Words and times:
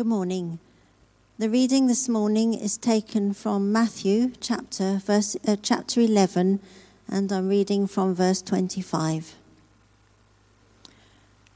Good 0.00 0.06
morning. 0.06 0.60
The 1.38 1.50
reading 1.50 1.86
this 1.86 2.08
morning 2.08 2.54
is 2.54 2.78
taken 2.78 3.34
from 3.34 3.70
Matthew 3.70 4.32
chapter 4.40 4.98
verse 5.04 5.36
uh, 5.46 5.56
chapter 5.60 6.00
11 6.00 6.58
and 7.06 7.30
I'm 7.30 7.48
reading 7.48 7.86
from 7.86 8.14
verse 8.14 8.40
25. 8.40 9.34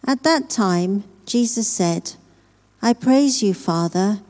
At 0.07 0.25
that 0.25 0.51
time 0.51 1.04
Jesus 1.25 1.69
said, 1.69 2.17
I 2.83 2.93
praise 2.93 3.43
you, 3.43 3.55
Father, 3.55 4.21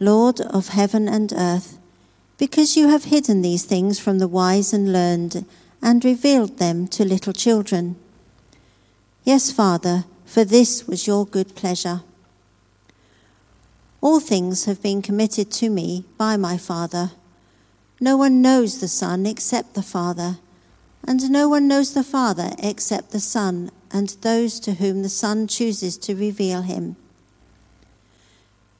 Lord 0.00 0.40
of 0.40 0.68
heaven 0.68 1.06
and 1.06 1.30
earth, 1.34 1.78
because 2.38 2.74
you 2.74 2.88
have 2.88 3.04
hidden 3.04 3.42
these 3.42 3.66
things 3.66 4.00
from 4.00 4.18
the 4.18 4.28
wise 4.28 4.72
and 4.72 4.94
learned 4.94 5.44
and 5.82 6.02
revealed 6.02 6.56
them 6.56 6.88
to 6.88 7.04
little 7.04 7.34
children. 7.34 7.96
Yes, 9.24 9.52
Father, 9.52 10.06
for 10.24 10.42
this 10.42 10.86
was 10.86 11.06
your 11.06 11.26
good 11.26 11.54
pleasure. 11.54 12.00
All 14.00 14.20
things 14.20 14.66
have 14.66 14.80
been 14.80 15.02
committed 15.02 15.50
to 15.52 15.70
me 15.70 16.04
by 16.16 16.36
my 16.36 16.56
Father. 16.56 17.12
No 18.00 18.16
one 18.16 18.40
knows 18.40 18.80
the 18.80 18.88
Son 18.88 19.26
except 19.26 19.74
the 19.74 19.82
Father, 19.82 20.38
and 21.06 21.30
no 21.30 21.48
one 21.48 21.66
knows 21.66 21.94
the 21.94 22.04
Father 22.04 22.52
except 22.58 23.10
the 23.10 23.20
Son 23.20 23.70
and 23.90 24.10
those 24.20 24.60
to 24.60 24.74
whom 24.74 25.02
the 25.02 25.08
Son 25.08 25.48
chooses 25.48 25.96
to 25.98 26.14
reveal 26.14 26.62
him. 26.62 26.96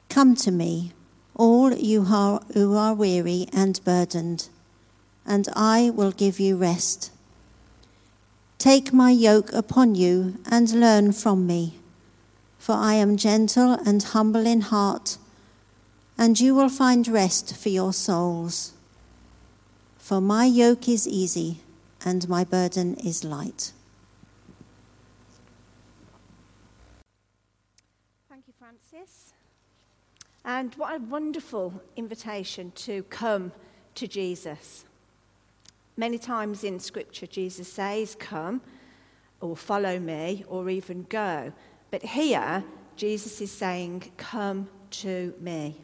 Come 0.07 0.35
to 0.35 0.51
me, 0.51 0.93
all 1.35 1.73
you 1.73 2.03
who 2.05 2.75
are 2.75 2.93
weary 2.93 3.47
and 3.51 3.83
burdened, 3.83 4.47
and 5.25 5.49
I 5.55 5.89
will 5.89 6.11
give 6.11 6.39
you 6.39 6.55
rest. 6.55 7.11
Take 8.57 8.93
my 8.93 9.11
yoke 9.11 9.51
upon 9.53 9.95
you 9.95 10.37
and 10.49 10.69
learn 10.71 11.11
from 11.11 11.47
me, 11.47 11.78
for 12.59 12.73
I 12.73 12.93
am 12.95 13.17
gentle 13.17 13.73
and 13.85 14.03
humble 14.03 14.45
in 14.45 14.61
heart, 14.61 15.17
and 16.17 16.39
you 16.39 16.53
will 16.53 16.69
find 16.69 17.07
rest 17.07 17.55
for 17.55 17.69
your 17.69 17.93
souls. 17.93 18.73
For 19.97 20.19
my 20.19 20.45
yoke 20.45 20.89
is 20.89 21.07
easy 21.07 21.61
and 22.03 22.27
my 22.27 22.43
burden 22.43 22.95
is 22.95 23.23
light. 23.23 23.71
Thank 28.29 28.43
you, 28.47 28.53
Francis. 28.59 29.33
And 30.43 30.73
what 30.75 30.95
a 30.95 30.99
wonderful 30.99 31.81
invitation 31.95 32.71
to 32.75 33.03
come 33.03 33.51
to 33.95 34.07
Jesus. 34.07 34.85
Many 35.95 36.17
times 36.17 36.63
in 36.63 36.79
Scripture, 36.79 37.27
Jesus 37.27 37.71
says, 37.71 38.15
Come, 38.15 38.61
or 39.41 39.55
follow 39.55 39.99
me, 39.99 40.43
or 40.47 40.69
even 40.69 41.05
go. 41.09 41.53
But 41.91 42.03
here, 42.03 42.63
Jesus 42.95 43.41
is 43.41 43.51
saying, 43.51 44.11
Come 44.17 44.67
to 44.91 45.33
me. 45.39 45.75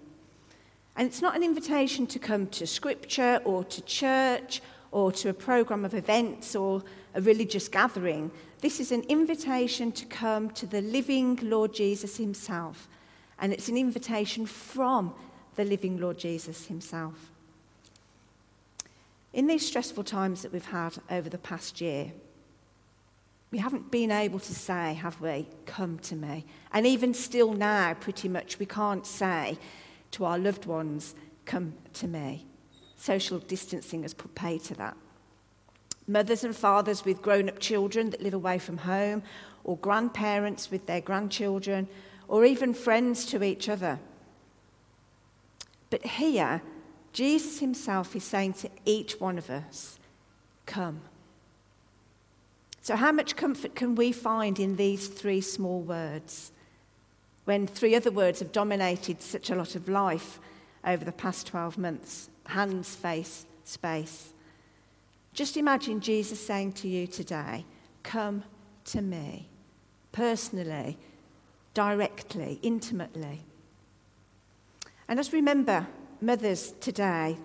And 0.95 1.07
it's 1.07 1.21
not 1.21 1.35
an 1.35 1.43
invitation 1.43 2.07
to 2.07 2.19
come 2.19 2.47
to 2.47 2.65
Scripture 2.65 3.41
or 3.43 3.63
to 3.65 3.81
church 3.81 4.61
or 4.91 5.11
to 5.11 5.29
a 5.29 5.33
program 5.33 5.83
of 5.83 5.93
events 5.93 6.55
or 6.55 6.83
a 7.13 7.21
religious 7.21 7.67
gathering. 7.67 8.31
This 8.61 8.79
is 8.79 8.91
an 8.91 9.01
invitation 9.09 9.91
to 9.91 10.05
come 10.05 10.49
to 10.51 10.65
the 10.65 10.81
living 10.81 11.37
Lord 11.41 11.73
Jesus 11.73 12.17
Himself. 12.17 12.87
And 13.39 13.51
it's 13.51 13.67
an 13.67 13.77
invitation 13.77 14.45
from 14.45 15.13
the 15.55 15.65
living 15.65 15.99
Lord 15.99 16.17
Jesus 16.17 16.67
Himself. 16.67 17.31
In 19.33 19.47
these 19.47 19.67
stressful 19.67 20.05
times 20.05 20.43
that 20.43 20.53
we've 20.53 20.63
had 20.63 20.97
over 21.11 21.29
the 21.29 21.37
past 21.37 21.81
year, 21.81 22.13
we 23.55 23.59
haven't 23.59 23.89
been 23.89 24.11
able 24.11 24.37
to 24.37 24.53
say, 24.53 24.95
have 24.95 25.21
we, 25.21 25.47
come 25.65 25.97
to 25.99 26.13
me? 26.13 26.43
And 26.73 26.85
even 26.85 27.13
still 27.13 27.53
now, 27.53 27.93
pretty 27.93 28.27
much, 28.27 28.59
we 28.59 28.65
can't 28.65 29.07
say 29.07 29.57
to 30.11 30.25
our 30.25 30.37
loved 30.37 30.65
ones, 30.65 31.15
come 31.45 31.73
to 31.93 32.05
me. 32.05 32.45
Social 32.97 33.39
distancing 33.39 34.01
has 34.01 34.13
put 34.13 34.35
pay 34.35 34.57
to 34.57 34.73
that. 34.73 34.97
Mothers 36.05 36.43
and 36.43 36.53
fathers 36.53 37.05
with 37.05 37.21
grown 37.21 37.47
up 37.47 37.59
children 37.59 38.09
that 38.09 38.21
live 38.21 38.33
away 38.33 38.59
from 38.59 38.79
home, 38.79 39.23
or 39.63 39.77
grandparents 39.77 40.69
with 40.69 40.85
their 40.85 40.99
grandchildren, 40.99 41.87
or 42.27 42.43
even 42.43 42.73
friends 42.73 43.25
to 43.27 43.41
each 43.41 43.69
other. 43.69 44.01
But 45.89 46.05
here, 46.05 46.61
Jesus 47.13 47.59
himself 47.59 48.17
is 48.17 48.25
saying 48.25 48.55
to 48.55 48.69
each 48.83 49.21
one 49.21 49.37
of 49.37 49.49
us, 49.49 49.97
Come. 50.65 50.99
So, 52.85 52.95
how 52.95 53.11
much 53.11 53.35
comfort 53.35 53.73
can 53.73 53.95
we 53.95 54.11
find 54.11 54.59
in 54.59 54.75
these 54.75 55.07
three 55.07 55.41
small 55.41 55.81
words 55.81 56.51
when 57.45 57.65
three 57.65 57.95
other 57.95 58.11
words 58.11 58.41
have 58.41 58.51
dominated 58.51 59.23
such 59.23 59.49
a 59.49 59.55
lot 59.55 59.73
of 59.73 59.89
life 59.89 60.39
over 60.85 61.03
the 61.03 61.11
past 61.11 61.47
12 61.47 61.79
months? 61.79 62.29
Hands, 62.45 62.87
face, 62.95 63.47
space. 63.63 64.33
Just 65.33 65.57
imagine 65.57 65.99
Jesus 65.99 66.39
saying 66.39 66.73
to 66.73 66.87
you 66.87 67.07
today, 67.07 67.65
Come 68.03 68.43
to 68.83 69.01
me, 69.01 69.47
personally, 70.11 70.99
directly, 71.73 72.59
intimately. 72.61 73.41
And 75.07 75.17
let's 75.17 75.33
remember 75.33 75.87
mothers 76.21 76.75
today, 76.81 77.39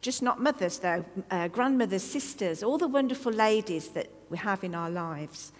just 0.00 0.22
not 0.22 0.40
mothers 0.40 0.78
though, 0.78 1.04
uh, 1.30 1.48
grandmothers, 1.48 2.02
sisters, 2.02 2.62
all 2.62 2.78
the 2.78 2.88
wonderful 2.88 3.32
ladies 3.32 3.88
that 3.88 4.08
we 4.30 4.38
have 4.38 4.64
in 4.64 4.74
our 4.74 4.90
lives 4.90 5.52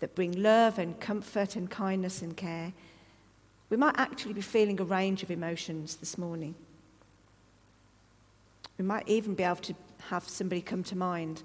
that 0.00 0.14
bring 0.14 0.42
love 0.42 0.78
and 0.78 0.98
comfort 1.00 1.56
and 1.56 1.70
kindness 1.70 2.22
and 2.22 2.36
care. 2.36 2.72
We 3.70 3.76
might 3.76 3.98
actually 3.98 4.32
be 4.32 4.40
feeling 4.40 4.80
a 4.80 4.84
range 4.84 5.22
of 5.22 5.30
emotions 5.30 5.96
this 5.96 6.16
morning. 6.16 6.54
We 8.78 8.84
might 8.84 9.08
even 9.08 9.34
be 9.34 9.42
able 9.42 9.56
to 9.56 9.74
have 10.08 10.28
somebody 10.28 10.62
come 10.62 10.82
to 10.84 10.96
mind 10.96 11.42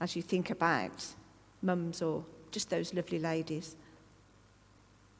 as 0.00 0.16
you 0.16 0.22
think 0.22 0.50
about 0.50 1.06
mums 1.62 2.02
or 2.02 2.24
just 2.50 2.70
those 2.70 2.92
lovely 2.92 3.18
ladies. 3.18 3.76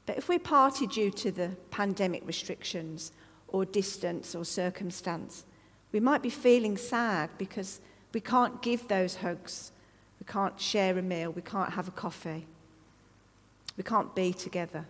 But 0.06 0.18
if 0.18 0.28
we're 0.28 0.38
parted 0.38 0.90
due 0.90 1.10
to 1.10 1.30
the 1.30 1.50
pandemic 1.70 2.22
restrictions, 2.26 3.12
or 3.48 3.64
distance 3.64 4.34
or 4.34 4.44
circumstance. 4.44 5.44
We 5.92 6.00
might 6.00 6.22
be 6.22 6.30
feeling 6.30 6.76
sad 6.76 7.30
because 7.38 7.80
we 8.12 8.20
can't 8.20 8.60
give 8.62 8.88
those 8.88 9.16
hugs. 9.16 9.72
We 10.20 10.26
can't 10.30 10.60
share 10.60 10.98
a 10.98 11.02
meal. 11.02 11.30
We 11.30 11.42
can't 11.42 11.72
have 11.72 11.88
a 11.88 11.92
coffee. 11.92 12.46
We 13.76 13.84
can't 13.84 14.14
be 14.14 14.32
together. 14.32 14.84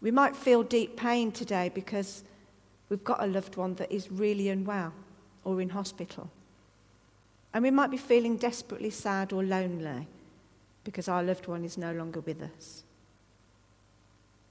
We 0.00 0.10
might 0.10 0.36
feel 0.36 0.62
deep 0.62 0.96
pain 0.96 1.32
today 1.32 1.70
because 1.74 2.22
we've 2.88 3.04
got 3.04 3.22
a 3.22 3.26
loved 3.26 3.56
one 3.56 3.74
that 3.76 3.90
is 3.90 4.10
really 4.10 4.48
unwell 4.48 4.92
or 5.44 5.60
in 5.60 5.70
hospital. 5.70 6.30
And 7.54 7.62
we 7.64 7.70
might 7.70 7.90
be 7.90 7.96
feeling 7.96 8.36
desperately 8.36 8.90
sad 8.90 9.32
or 9.32 9.42
lonely 9.42 10.06
because 10.84 11.08
our 11.08 11.22
loved 11.22 11.46
one 11.46 11.64
is 11.64 11.78
no 11.78 11.92
longer 11.92 12.20
with 12.20 12.42
us 12.42 12.84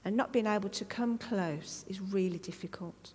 and 0.06 0.16
not 0.16 0.32
being 0.32 0.46
able 0.46 0.68
to 0.68 0.84
come 0.84 1.18
close 1.18 1.84
is 1.88 2.00
really 2.00 2.38
difficult. 2.38 3.10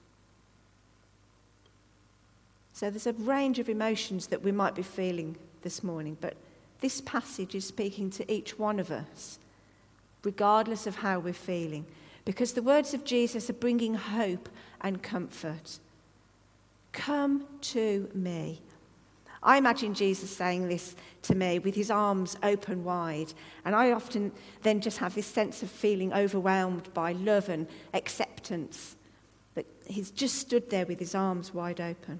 So 2.73 2.89
there's 2.89 3.07
a 3.07 3.13
range 3.13 3.59
of 3.59 3.69
emotions 3.69 4.27
that 4.27 4.43
we 4.43 4.51
might 4.51 4.75
be 4.75 4.83
feeling 4.83 5.35
this 5.61 5.83
morning, 5.83 6.17
but 6.19 6.35
this 6.79 7.01
passage 7.01 7.53
is 7.53 7.65
speaking 7.65 8.09
to 8.11 8.31
each 8.31 8.57
one 8.57 8.79
of 8.79 8.91
us, 8.91 9.39
regardless 10.23 10.87
of 10.87 10.95
how 10.95 11.19
we're 11.19 11.33
feeling, 11.33 11.85
because 12.25 12.53
the 12.53 12.63
words 12.63 12.93
of 12.93 13.03
Jesus 13.03 13.49
are 13.49 13.53
bringing 13.53 13.93
hope 13.95 14.49
and 14.81 15.03
comfort. 15.03 15.79
Come 16.91 17.45
to 17.61 18.09
me. 18.13 18.61
I 19.43 19.57
imagine 19.57 19.93
Jesus 19.93 20.35
saying 20.35 20.67
this 20.67 20.95
to 21.23 21.35
me 21.35 21.57
with 21.59 21.73
his 21.73 21.89
arms 21.89 22.37
open 22.43 22.83
wide. 22.83 23.33
And 23.65 23.75
I 23.75 23.91
often 23.91 24.31
then 24.61 24.81
just 24.81 24.99
have 24.99 25.15
this 25.15 25.25
sense 25.25 25.63
of 25.63 25.69
feeling 25.69 26.13
overwhelmed 26.13 26.93
by 26.93 27.13
love 27.13 27.49
and 27.49 27.67
acceptance 27.93 28.95
that 29.55 29.65
he's 29.87 30.11
just 30.11 30.35
stood 30.35 30.69
there 30.69 30.85
with 30.85 30.99
his 30.99 31.15
arms 31.15 31.53
wide 31.53 31.81
open. 31.81 32.19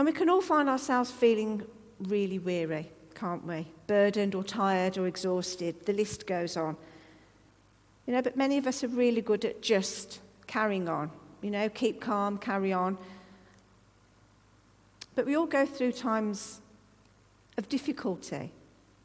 And 0.00 0.06
we 0.06 0.14
can 0.14 0.30
all 0.30 0.40
find 0.40 0.66
ourselves 0.66 1.10
feeling 1.10 1.62
really 1.98 2.38
weary, 2.38 2.90
can't 3.14 3.46
we? 3.46 3.66
Burdened 3.86 4.34
or 4.34 4.42
tired 4.42 4.96
or 4.96 5.06
exhausted. 5.06 5.84
The 5.84 5.92
list 5.92 6.26
goes 6.26 6.56
on. 6.56 6.78
You 8.06 8.14
know, 8.14 8.22
but 8.22 8.34
many 8.34 8.56
of 8.56 8.66
us 8.66 8.82
are 8.82 8.88
really 8.88 9.20
good 9.20 9.44
at 9.44 9.60
just 9.60 10.20
carrying 10.46 10.88
on. 10.88 11.10
You 11.42 11.50
know, 11.50 11.68
keep 11.68 12.00
calm, 12.00 12.38
carry 12.38 12.72
on. 12.72 12.96
But 15.16 15.26
we 15.26 15.36
all 15.36 15.44
go 15.44 15.66
through 15.66 15.92
times 15.92 16.62
of 17.58 17.68
difficulty, 17.68 18.52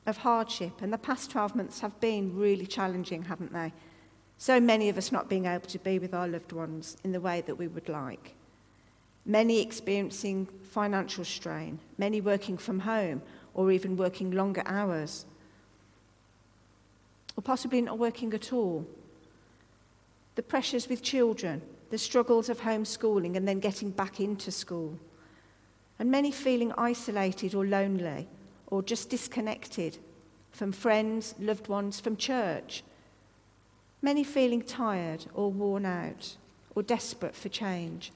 of 0.06 0.16
hardship, 0.16 0.82
and 0.82 0.94
the 0.94 0.98
past 0.98 1.30
12 1.30 1.58
months 1.58 1.82
have 1.82 2.00
been 2.00 2.38
really 2.38 2.66
challenging, 2.66 3.24
haven't 3.24 3.52
they? 3.52 3.74
So 4.38 4.62
many 4.62 4.88
of 4.88 4.98
us 4.98 5.12
not 5.12 5.28
being 5.28 5.46
able 5.46 5.68
to 5.68 5.80
be 5.80 6.00
with 6.00 6.14
our 6.14 6.30
loved 6.30 6.54
ones 6.54 6.96
in 7.04 7.12
the 7.12 7.20
way 7.20 7.42
that 7.42 7.56
we 7.56 7.68
would 7.68 7.90
like. 7.90 8.34
Many 9.26 9.62
experiencing 9.62 10.48
financial 10.64 11.26
strain, 11.26 11.80
many 11.98 12.22
working 12.22 12.58
from 12.58 12.80
home 12.80 13.22
or 13.54 13.72
even 13.72 13.98
working 13.98 14.32
longer 14.32 14.64
hours, 14.66 15.26
or 17.38 17.42
possibly 17.42 17.82
not 17.82 17.98
working 17.98 18.34
at 18.34 18.54
all 18.54 18.86
the 20.36 20.44
pressures 20.44 20.90
with 20.90 21.02
children, 21.02 21.62
the 21.90 21.98
struggles 21.98 22.50
of 22.50 22.60
homeschooling 22.60 23.38
and 23.38 23.48
then 23.48 23.60
getting 23.60 23.90
back 23.90 24.20
into 24.20 24.52
school, 24.52 25.00
and 25.98 26.12
many 26.12 26.32
feeling 26.32 26.74
isolated 26.78 27.56
or 27.56 27.66
lonely 27.66 28.28
or 28.68 28.84
just 28.84 29.10
disconnected 29.10 29.98
from 30.52 30.72
friends, 30.72 31.36
loved 31.40 31.68
ones, 31.68 32.00
from 32.00 32.18
church. 32.18 32.84
Many 34.02 34.24
feeling 34.24 34.62
tired 34.62 35.26
or 35.34 35.52
worn 35.52 35.86
out 35.86 36.36
or 36.76 36.84
desperate 36.84 37.36
for 37.36 37.50
change. 37.50 38.12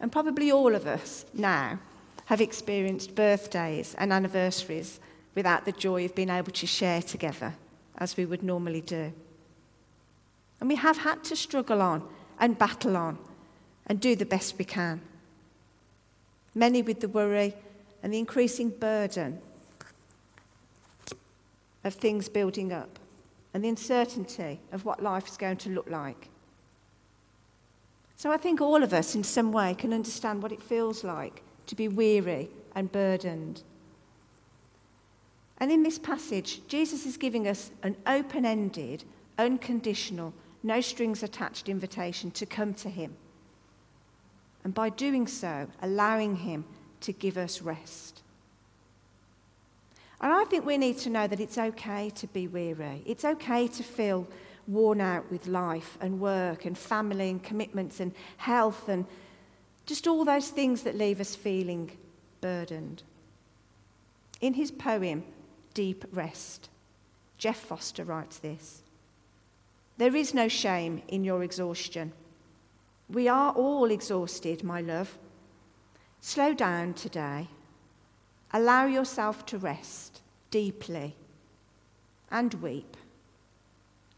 And 0.00 0.12
probably 0.12 0.50
all 0.52 0.74
of 0.74 0.86
us 0.86 1.24
now 1.34 1.78
have 2.26 2.40
experienced 2.40 3.14
birthdays 3.14 3.94
and 3.98 4.12
anniversaries 4.12 5.00
without 5.34 5.64
the 5.64 5.72
joy 5.72 6.04
of 6.04 6.14
being 6.14 6.30
able 6.30 6.52
to 6.52 6.66
share 6.66 7.02
together 7.02 7.54
as 7.96 8.16
we 8.16 8.24
would 8.24 8.42
normally 8.42 8.80
do. 8.80 9.12
And 10.60 10.68
we 10.68 10.76
have 10.76 10.98
had 10.98 11.24
to 11.24 11.36
struggle 11.36 11.80
on 11.80 12.06
and 12.38 12.58
battle 12.58 12.96
on 12.96 13.18
and 13.86 14.00
do 14.00 14.14
the 14.14 14.26
best 14.26 14.58
we 14.58 14.64
can. 14.64 15.00
Many 16.54 16.82
with 16.82 17.00
the 17.00 17.08
worry 17.08 17.54
and 18.02 18.12
the 18.12 18.18
increasing 18.18 18.70
burden 18.70 19.40
of 21.84 21.94
things 21.94 22.28
building 22.28 22.72
up 22.72 22.98
and 23.54 23.64
the 23.64 23.68
uncertainty 23.68 24.60
of 24.72 24.84
what 24.84 25.02
life 25.02 25.28
is 25.28 25.36
going 25.36 25.56
to 25.58 25.70
look 25.70 25.88
like. 25.88 26.28
So 28.18 28.32
I 28.32 28.36
think 28.36 28.60
all 28.60 28.82
of 28.82 28.92
us, 28.92 29.14
in 29.14 29.22
some 29.22 29.52
way, 29.52 29.74
can 29.74 29.92
understand 29.92 30.42
what 30.42 30.50
it 30.50 30.60
feels 30.60 31.04
like 31.04 31.40
to 31.66 31.76
be 31.76 31.86
weary 31.86 32.50
and 32.74 32.90
burdened. 32.90 33.62
And 35.58 35.70
in 35.70 35.84
this 35.84 36.00
passage, 36.00 36.66
Jesus 36.66 37.06
is 37.06 37.16
giving 37.16 37.46
us 37.46 37.70
an 37.84 37.94
open 38.08 38.44
ended, 38.44 39.04
unconditional, 39.38 40.34
no 40.64 40.80
strings 40.80 41.22
attached 41.22 41.68
invitation 41.68 42.32
to 42.32 42.44
come 42.44 42.74
to 42.74 42.90
Him. 42.90 43.14
And 44.64 44.74
by 44.74 44.88
doing 44.88 45.28
so, 45.28 45.68
allowing 45.80 46.34
Him 46.34 46.64
to 47.02 47.12
give 47.12 47.36
us 47.36 47.62
rest. 47.62 48.22
And 50.20 50.32
I 50.32 50.42
think 50.42 50.66
we 50.66 50.76
need 50.76 50.98
to 50.98 51.10
know 51.10 51.28
that 51.28 51.38
it's 51.38 51.56
okay 51.56 52.10
to 52.16 52.26
be 52.26 52.48
weary. 52.48 53.00
It's 53.06 53.24
okay 53.24 53.68
to 53.68 53.82
feel 53.84 54.26
worn 54.68 55.00
out 55.00 55.30
with 55.30 55.46
life 55.46 55.96
and 56.00 56.20
work 56.20 56.66
and 56.66 56.76
family 56.76 57.30
and 57.30 57.42
commitments 57.42 57.98
and 57.98 58.12
health 58.36 58.88
and 58.88 59.06
just 59.86 60.06
all 60.06 60.24
those 60.24 60.50
things 60.50 60.82
that 60.82 60.96
leave 60.96 61.20
us 61.20 61.34
feeling 61.34 61.90
burdened. 62.42 63.02
In 64.40 64.54
his 64.54 64.70
poem, 64.70 65.24
Deep 65.72 66.04
Rest, 66.12 66.68
Jeff 67.38 67.56
Foster 67.56 68.04
writes 68.04 68.38
this 68.38 68.82
There 69.96 70.14
is 70.14 70.34
no 70.34 70.48
shame 70.48 71.02
in 71.08 71.24
your 71.24 71.42
exhaustion. 71.42 72.12
We 73.08 73.26
are 73.26 73.52
all 73.52 73.90
exhausted, 73.90 74.62
my 74.62 74.82
love. 74.82 75.16
Slow 76.20 76.52
down 76.52 76.92
today. 76.92 77.48
Allow 78.52 78.86
yourself 78.86 79.46
to 79.46 79.58
rest 79.58 80.20
deeply 80.50 81.14
and 82.30 82.52
weep 82.54 82.96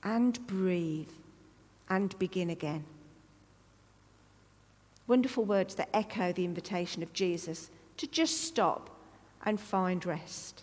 and 0.02 0.46
breathe 0.46 1.10
and 1.88 2.18
begin 2.18 2.50
again. 2.50 2.84
Wonderful 5.06 5.44
words 5.44 5.74
that 5.74 5.88
echo 5.92 6.32
the 6.32 6.44
invitation 6.44 7.02
of 7.02 7.12
Jesus 7.12 7.70
to 7.96 8.06
just 8.06 8.44
stop 8.44 8.90
and 9.44 9.58
find 9.58 10.06
rest. 10.06 10.62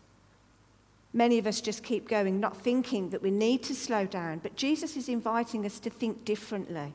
Many 1.14 1.38
of 1.38 1.48
us 1.48 1.62
just 1.62 1.84
keep 1.84 2.08
going, 2.08 2.40
not 2.40 2.58
thinking 2.58 3.10
that 3.10 3.22
we 3.22 3.32
need 3.32 3.64
to 3.64 3.76
slow 3.76 4.06
down, 4.06 4.40
but 4.40 4.56
Jesus 4.56 4.96
is 4.96 5.10
inviting 5.10 5.66
us 5.66 5.80
to 5.80 5.90
think 5.90 6.24
differently. 6.26 6.94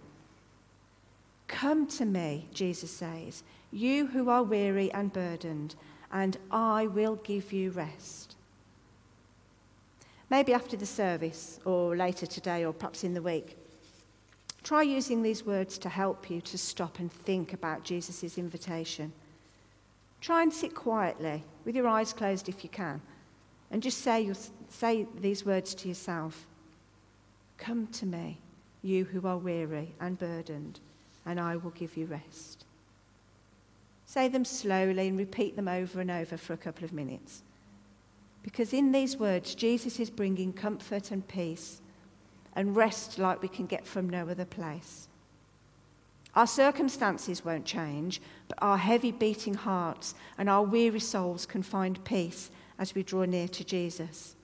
Come 1.48 1.86
to 1.88 2.04
me, 2.04 2.46
Jesus 2.52 2.90
says, 2.90 3.42
you 3.70 4.06
who 4.06 4.28
are 4.28 4.42
weary 4.42 4.92
and 4.92 5.12
burdened, 5.12 5.74
and 6.10 6.36
I 6.50 6.86
will 6.86 7.16
give 7.16 7.52
you 7.52 7.70
rest. 7.70 8.36
Maybe 10.32 10.54
after 10.54 10.78
the 10.78 10.86
service, 10.86 11.60
or 11.66 11.94
later 11.94 12.24
today, 12.24 12.64
or 12.64 12.72
perhaps 12.72 13.04
in 13.04 13.12
the 13.12 13.20
week, 13.20 13.54
try 14.62 14.80
using 14.80 15.22
these 15.22 15.44
words 15.44 15.76
to 15.76 15.90
help 15.90 16.30
you 16.30 16.40
to 16.40 16.56
stop 16.56 17.00
and 17.00 17.12
think 17.12 17.52
about 17.52 17.84
Jesus' 17.84 18.38
invitation. 18.38 19.12
Try 20.22 20.40
and 20.42 20.50
sit 20.50 20.74
quietly, 20.74 21.44
with 21.66 21.76
your 21.76 21.86
eyes 21.86 22.14
closed 22.14 22.48
if 22.48 22.64
you 22.64 22.70
can, 22.70 23.02
and 23.70 23.82
just 23.82 23.98
say, 23.98 24.22
your, 24.22 24.34
say 24.70 25.06
these 25.20 25.44
words 25.44 25.74
to 25.74 25.88
yourself 25.88 26.46
Come 27.58 27.88
to 27.88 28.06
me, 28.06 28.38
you 28.80 29.04
who 29.04 29.26
are 29.28 29.36
weary 29.36 29.92
and 30.00 30.18
burdened, 30.18 30.80
and 31.26 31.38
I 31.38 31.56
will 31.56 31.72
give 31.72 31.94
you 31.94 32.06
rest. 32.06 32.64
Say 34.06 34.28
them 34.28 34.46
slowly 34.46 35.08
and 35.08 35.18
repeat 35.18 35.56
them 35.56 35.68
over 35.68 36.00
and 36.00 36.10
over 36.10 36.38
for 36.38 36.54
a 36.54 36.56
couple 36.56 36.86
of 36.86 36.92
minutes. 36.94 37.42
Because 38.42 38.72
in 38.72 38.92
these 38.92 39.16
words, 39.16 39.54
Jesus 39.54 40.00
is 40.00 40.10
bringing 40.10 40.52
comfort 40.52 41.10
and 41.10 41.26
peace 41.26 41.80
and 42.54 42.76
rest 42.76 43.18
like 43.18 43.40
we 43.40 43.48
can 43.48 43.66
get 43.66 43.86
from 43.86 44.10
no 44.10 44.28
other 44.28 44.44
place. 44.44 45.08
Our 46.34 46.46
circumstances 46.46 47.44
won't 47.44 47.64
change, 47.64 48.20
but 48.48 48.58
our 48.60 48.78
heavy 48.78 49.12
beating 49.12 49.54
hearts 49.54 50.14
and 50.38 50.48
our 50.48 50.62
weary 50.62 51.00
souls 51.00 51.46
can 51.46 51.62
find 51.62 52.02
peace 52.04 52.50
as 52.78 52.94
we 52.94 53.02
draw 53.02 53.24
near 53.24 53.48
to 53.48 53.64
Jesus. 53.64 54.34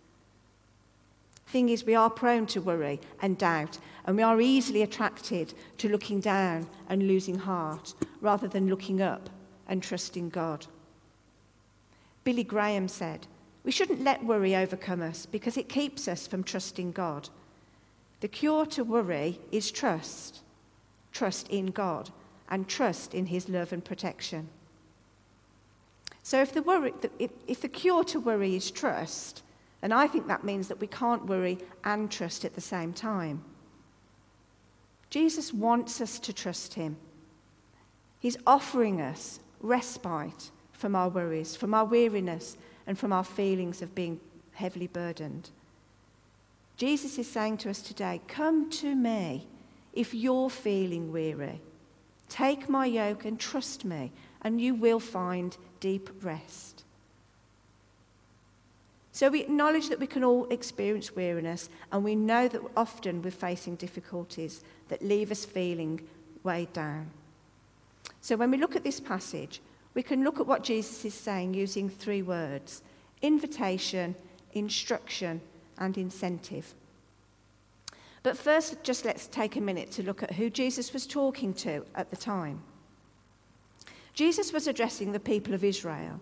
Thing 1.47 1.71
is, 1.71 1.85
we 1.85 1.95
are 1.95 2.11
prone 2.11 2.47
to 2.49 2.61
worry 2.61 3.01
and 3.23 3.39
doubt, 3.39 3.79
and 4.05 4.17
we 4.19 4.23
are 4.23 4.39
easily 4.39 4.83
attracted 4.83 5.55
to 5.79 5.89
looking 5.89 6.21
down 6.21 6.69
and 6.91 7.09
losing 7.09 7.39
heart 7.39 7.95
rather 8.21 8.47
than 8.47 8.69
looking 8.69 9.01
up 9.01 9.31
and 9.67 9.83
trusting 9.83 10.29
God. 10.29 10.67
Billy 12.23 12.45
Graham 12.45 12.87
said, 12.87 13.27
We 13.65 13.73
shouldn't 13.73 14.05
let 14.05 14.25
worry 14.25 14.57
overcome 14.57 15.03
us 15.03 15.27
because 15.27 15.57
it 15.57 15.69
keeps 15.69 16.09
us 16.09 16.27
from 16.27 16.45
trusting 16.45 16.93
God. 16.93 17.29
The 18.21 18.29
cure 18.29 18.67
to 18.67 18.85
worry 18.85 19.41
is 19.53 19.71
trust 19.71 20.41
trust 21.13 21.49
in 21.49 21.67
God 21.67 22.11
and 22.49 22.69
trust 22.69 23.15
in 23.15 23.27
His 23.27 23.49
love 23.49 23.73
and 23.73 23.85
protection. 23.85 24.49
So, 26.23 26.41
if 26.41 26.53
the, 26.53 26.63
worry, 26.63 26.93
if, 27.19 27.61
the 27.61 27.69
cure 27.69 28.05
to 28.05 28.21
worry 28.21 28.55
is 28.55 28.71
trust, 28.71 29.43
and 29.83 29.93
I 29.95 30.07
think 30.07 30.29
that 30.29 30.45
means 30.45 30.69
that 30.69 30.81
we 30.81 30.87
can't 30.87 31.27
worry 31.27 31.59
and 31.85 32.11
trust 32.11 32.45
at 32.45 32.55
the 32.55 32.61
same 32.61 32.93
time. 32.93 33.43
Jesus 35.11 35.53
wants 35.53 36.01
us 36.01 36.19
to 36.21 36.33
trust 36.33 36.75
Him. 36.75 36.97
He's 38.21 38.37
offering 38.47 39.01
us 39.01 39.41
respite 39.61 40.51
from 40.73 40.95
our 40.95 41.09
worries, 41.09 41.57
from 41.57 41.75
our 41.75 41.85
weariness, 41.85 42.57
and 42.89 42.99
from 42.99 43.13
our 43.13 43.23
feelings 43.23 43.83
of 43.83 43.95
being 43.95 44.19
heavily 44.55 44.87
burdened. 44.89 45.51
Jesus 46.79 47.19
is 47.19 47.31
saying 47.31 47.59
to 47.59 47.71
us 47.71 47.83
today, 47.83 48.21
Come 48.27 48.71
to 48.71 48.97
me 48.97 49.47
if 49.93 50.15
you're 50.15 50.49
feeling 50.49 51.13
weary. 51.13 51.61
Take 52.31 52.69
my 52.69 52.87
yoke 52.87 53.27
and 53.27 53.39
trust 53.39 53.85
me, 53.85 54.11
and 54.43 54.61
you 54.61 54.75
will 54.75 55.01
find 55.01 55.57
deep 55.81 56.09
rest. 56.23 56.85
So 59.13 59.29
we 59.29 59.41
acknowledge 59.41 59.89
that 59.89 60.01
we 60.01 60.07
can 60.07 60.25
all 60.25 60.47
experience 60.49 61.15
weariness, 61.15 61.69
and 61.93 62.03
we 62.03 62.15
know 62.15 62.49
that 62.49 62.63
often 62.77 63.21
we're 63.21 63.31
facing 63.33 63.77
difficulties 63.77 64.63
that 64.89 65.03
leave 65.03 65.31
us 65.31 65.45
feeling 65.45 66.01
weighed 66.43 66.73
down. 66.73 67.11
So 68.23 68.37
when 68.37 68.51
we 68.51 68.57
look 68.57 68.77
at 68.77 68.85
this 68.85 69.01
passage, 69.01 69.61
we 69.99 70.03
can 70.05 70.23
look 70.23 70.39
at 70.39 70.47
what 70.47 70.63
Jesus 70.63 71.05
is 71.05 71.13
saying 71.13 71.55
using 71.55 71.89
three 71.89 72.23
words 72.23 72.83
invitation, 73.21 74.15
instruction, 74.53 75.41
and 75.77 75.99
incentive. 75.99 76.73
But 78.23 78.39
first, 78.39 78.85
just 78.85 79.05
let's 79.05 79.27
take 79.27 79.57
a 79.57 79.61
minute 79.61 79.91
to 79.91 80.05
look 80.05 80.23
at 80.23 80.35
who 80.35 80.51
Jesus 80.51 80.93
was 80.93 81.05
talking 81.05 81.53
to 81.55 81.85
at 81.97 82.11
the 82.11 82.17
time. 82.17 82.63
Jesus 84.15 84.53
was 84.53 84.69
addressing 84.69 85.11
the 85.11 85.19
people 85.19 85.53
of 85.53 85.65
Israel. 85.65 86.21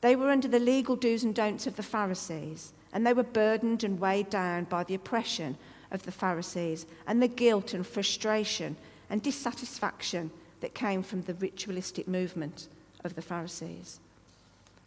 They 0.00 0.16
were 0.16 0.30
under 0.30 0.48
the 0.48 0.58
legal 0.58 0.96
do's 0.96 1.24
and 1.24 1.34
don'ts 1.34 1.66
of 1.66 1.76
the 1.76 1.82
Pharisees, 1.82 2.72
and 2.94 3.06
they 3.06 3.12
were 3.12 3.22
burdened 3.22 3.84
and 3.84 4.00
weighed 4.00 4.30
down 4.30 4.64
by 4.64 4.82
the 4.84 4.94
oppression 4.94 5.58
of 5.90 6.04
the 6.04 6.18
Pharisees 6.22 6.86
and 7.06 7.20
the 7.20 7.28
guilt 7.28 7.74
and 7.74 7.86
frustration 7.86 8.76
and 9.10 9.22
dissatisfaction 9.22 10.30
that 10.60 10.72
came 10.72 11.02
from 11.02 11.20
the 11.20 11.34
ritualistic 11.34 12.08
movement 12.08 12.68
of 13.04 13.14
the 13.14 13.22
Pharisees. 13.22 14.00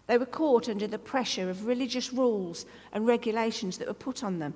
They 0.08 0.18
were 0.18 0.26
caught 0.26 0.68
under 0.68 0.88
the 0.88 0.98
pressure 0.98 1.50
of 1.50 1.66
religious 1.66 2.12
rules 2.12 2.66
and 2.92 3.08
regulations 3.08 3.78
that 3.78 3.88
were 3.88 3.94
put 3.94 4.24
on 4.24 4.40
them. 4.40 4.54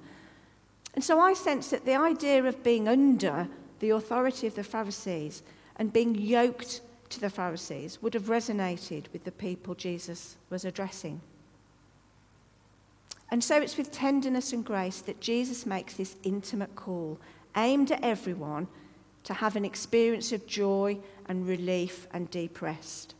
And 0.93 1.03
so 1.03 1.19
I 1.19 1.33
sense 1.33 1.69
that 1.69 1.85
the 1.85 1.95
idea 1.95 2.43
of 2.43 2.63
being 2.63 2.87
under 2.87 3.47
the 3.79 3.91
authority 3.91 4.47
of 4.47 4.55
the 4.55 4.63
Pharisees 4.63 5.43
and 5.77 5.93
being 5.93 6.15
yoked 6.15 6.81
to 7.09 7.19
the 7.19 7.29
Pharisees 7.29 8.01
would 8.01 8.13
have 8.13 8.23
resonated 8.23 9.05
with 9.13 9.23
the 9.23 9.31
people 9.31 9.75
Jesus 9.75 10.35
was 10.49 10.65
addressing. 10.65 11.21
And 13.31 13.43
so 13.43 13.61
it's 13.61 13.77
with 13.77 13.91
tenderness 13.91 14.53
and 14.53 14.63
grace 14.63 15.01
that 15.01 15.19
Jesus 15.19 15.65
makes 15.65 15.93
this 15.93 16.15
intimate 16.23 16.75
call 16.75 17.19
aimed 17.55 17.91
at 17.91 18.03
everyone 18.03 18.67
to 19.23 19.33
have 19.33 19.55
an 19.55 19.65
experience 19.65 20.31
of 20.31 20.45
joy 20.45 20.97
and 21.27 21.47
relief 21.47 22.07
and 22.13 22.29
deep 22.29 22.61
rest. 22.61 23.15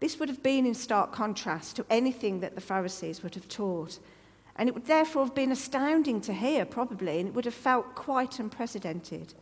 This 0.00 0.18
would 0.18 0.28
have 0.28 0.42
been 0.42 0.66
in 0.66 0.74
stark 0.74 1.12
contrast 1.12 1.76
to 1.76 1.86
anything 1.88 2.40
that 2.40 2.54
the 2.54 2.60
Pharisees 2.60 3.22
would 3.22 3.34
have 3.34 3.48
taught. 3.48 3.98
And 4.56 4.68
it 4.68 4.74
would 4.74 4.86
therefore 4.86 5.24
have 5.24 5.34
been 5.34 5.52
astounding 5.52 6.20
to 6.22 6.32
hear, 6.32 6.64
probably, 6.64 7.18
and 7.18 7.28
it 7.28 7.34
would 7.34 7.44
have 7.44 7.54
felt 7.54 7.94
quite 7.94 8.38
unprecedented. 8.38 9.34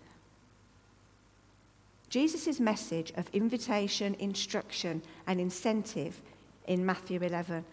Jesus' 2.09 2.61
message 2.61 3.13
of 3.17 3.29
invitation, 3.33 4.15
instruction, 4.19 5.03
and 5.27 5.41
incentive 5.41 6.21
in 6.67 6.85
Matthew 6.85 7.21
11 7.23 7.65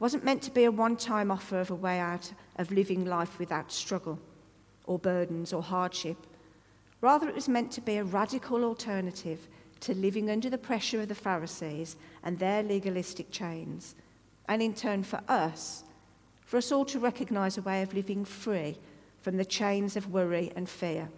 wasn't 0.00 0.24
meant 0.24 0.42
to 0.42 0.50
be 0.50 0.64
a 0.64 0.70
one 0.70 0.96
time 0.96 1.30
offer 1.30 1.60
of 1.60 1.70
a 1.70 1.74
way 1.74 2.00
out 2.00 2.32
of 2.56 2.72
living 2.72 3.04
life 3.04 3.38
without 3.38 3.70
struggle 3.70 4.18
or 4.86 4.98
burdens 4.98 5.52
or 5.52 5.62
hardship. 5.62 6.16
Rather, 7.00 7.28
it 7.28 7.34
was 7.34 7.48
meant 7.48 7.70
to 7.72 7.80
be 7.80 7.96
a 7.96 8.04
radical 8.04 8.64
alternative 8.64 9.46
to 9.80 9.94
living 9.94 10.30
under 10.30 10.50
the 10.50 10.58
pressure 10.58 11.00
of 11.00 11.08
the 11.08 11.14
Pharisees 11.14 11.96
and 12.22 12.38
their 12.38 12.62
legalistic 12.62 13.30
chains, 13.30 13.94
and 14.48 14.62
in 14.62 14.74
turn 14.74 15.02
for 15.02 15.20
us, 15.28 15.84
for 16.44 16.56
us 16.56 16.72
all 16.72 16.84
to 16.86 16.98
recognize 16.98 17.56
a 17.56 17.62
way 17.62 17.82
of 17.82 17.94
living 17.94 18.24
free 18.24 18.76
from 19.22 19.36
the 19.36 19.44
chains 19.44 19.96
of 19.96 20.12
worry 20.12 20.52
and 20.56 20.68
fear. 20.68 21.08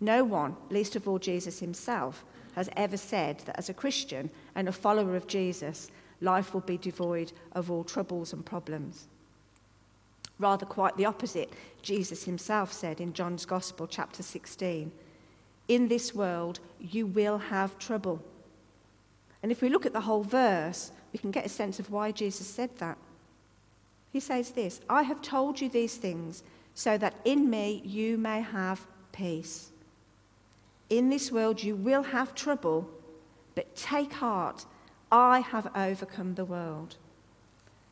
No 0.00 0.24
one, 0.24 0.56
least 0.70 0.96
of 0.96 1.06
all 1.06 1.18
Jesus 1.18 1.58
himself, 1.58 2.24
has 2.54 2.70
ever 2.76 2.96
said 2.96 3.40
that 3.40 3.58
as 3.58 3.68
a 3.68 3.74
Christian 3.74 4.30
and 4.54 4.68
a 4.68 4.72
follower 4.72 5.14
of 5.14 5.26
Jesus, 5.26 5.90
life 6.20 6.54
will 6.54 6.62
be 6.62 6.78
devoid 6.78 7.32
of 7.52 7.70
all 7.70 7.84
troubles 7.84 8.32
and 8.32 8.44
problems. 8.44 9.06
Rather, 10.38 10.64
quite 10.64 10.96
the 10.96 11.04
opposite. 11.04 11.52
Jesus 11.82 12.24
himself 12.24 12.72
said 12.72 13.00
in 13.00 13.12
John's 13.12 13.44
Gospel, 13.44 13.86
chapter 13.86 14.22
16, 14.22 14.90
In 15.70 15.86
this 15.86 16.12
world 16.12 16.58
you 16.80 17.06
will 17.06 17.38
have 17.38 17.78
trouble. 17.78 18.20
And 19.40 19.52
if 19.52 19.62
we 19.62 19.68
look 19.68 19.86
at 19.86 19.92
the 19.92 20.00
whole 20.00 20.24
verse, 20.24 20.90
we 21.12 21.20
can 21.20 21.30
get 21.30 21.46
a 21.46 21.48
sense 21.48 21.78
of 21.78 21.92
why 21.92 22.10
Jesus 22.10 22.48
said 22.48 22.76
that. 22.78 22.98
He 24.12 24.18
says 24.18 24.50
this 24.50 24.80
I 24.90 25.04
have 25.04 25.22
told 25.22 25.60
you 25.60 25.68
these 25.68 25.96
things 25.96 26.42
so 26.74 26.98
that 26.98 27.14
in 27.24 27.48
me 27.48 27.82
you 27.84 28.18
may 28.18 28.40
have 28.40 28.84
peace. 29.12 29.70
In 30.88 31.08
this 31.08 31.30
world 31.30 31.62
you 31.62 31.76
will 31.76 32.02
have 32.02 32.34
trouble, 32.34 32.90
but 33.54 33.76
take 33.76 34.14
heart, 34.14 34.66
I 35.12 35.38
have 35.38 35.70
overcome 35.76 36.34
the 36.34 36.44
world. 36.44 36.96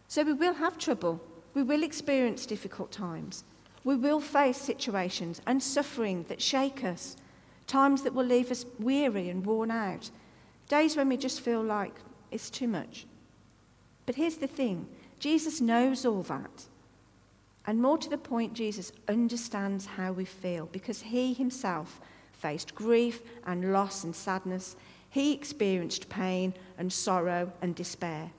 So 0.09 0.25
we 0.25 0.33
will 0.33 0.55
have 0.55 0.79
trouble. 0.79 1.21
We 1.55 1.63
will 1.63 1.85
experience 1.85 2.45
difficult 2.45 2.91
times. 2.91 3.45
We 3.85 3.95
will 3.95 4.21
face 4.21 4.57
situations 4.57 5.41
and 5.47 5.63
suffering 5.63 6.25
that 6.29 6.43
shake 6.43 6.83
us, 6.83 7.17
times 7.69 8.03
that 8.03 8.15
will 8.15 8.25
leave 8.25 8.51
us 8.51 8.67
weary 8.81 9.29
and 9.29 9.47
worn 9.47 9.71
out, 9.71 10.11
days 10.69 10.97
when 10.97 11.09
we 11.09 11.17
just 11.17 11.41
feel 11.41 11.63
like 11.63 11.95
it's 12.33 12.51
too 12.51 12.67
much. 12.67 13.07
But 14.07 14.17
here's 14.17 14.39
the 14.39 14.49
thing 14.49 14.89
Jesus 15.21 15.61
knows 15.61 16.05
all 16.05 16.23
that. 16.25 16.65
And 17.67 17.83
more 17.83 17.99
to 17.99 18.09
the 18.09 18.19
point, 18.19 18.55
Jesus 18.55 18.93
understands 19.09 19.85
how 19.85 20.13
we 20.13 20.25
feel 20.25 20.67
because 20.73 21.03
he 21.03 21.35
himself 21.35 22.01
faced 22.33 22.75
grief 22.75 23.21
and 23.45 23.73
loss 23.73 24.05
and 24.05 24.17
sadness. 24.17 24.75
He 25.11 25.35
experienced 25.35 26.09
pain 26.09 26.55
and 26.79 26.91
sorrow 26.91 27.53
and 27.61 27.75
despair. 27.75 28.31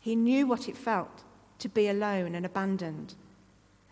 He 0.00 0.14
knew 0.14 0.46
what 0.46 0.68
it 0.68 0.76
felt 0.76 1.22
to 1.60 1.68
be 1.68 1.88
alone 1.88 2.34
and 2.34 2.44
abandoned. 2.44 3.14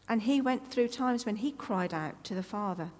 And 0.09 0.23
he 0.23 0.40
went 0.40 0.71
through 0.71 0.88
times 0.88 1.25
when 1.25 1.37
he 1.37 1.52
cried 1.52 1.95
out 1.95 2.23
to 2.25 2.35
the 2.35 2.43
Father. 2.43 2.90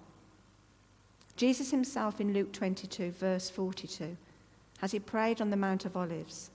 Jesus 1.35 1.71
himself 1.71 2.19
in 2.19 2.33
Luke 2.33 2.51
22, 2.51 3.11
verse 3.11 3.49
42, 3.49 4.17
as 4.81 4.91
he 4.91 4.99
prayed 4.99 5.41
on 5.41 5.49
the 5.49 5.57
Mount 5.57 5.85
of 5.85 5.95
Olives, 5.95 6.51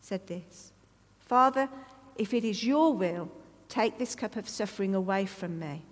said 0.00 0.26
this 0.26 0.72
Father, 1.20 1.68
if 2.16 2.34
it 2.34 2.44
is 2.44 2.64
your 2.64 2.92
will, 2.94 3.30
take 3.68 3.98
this 3.98 4.14
cup 4.14 4.36
of 4.36 4.48
suffering 4.48 4.94
away 4.94 5.26
from 5.26 5.58
me. 5.58 5.82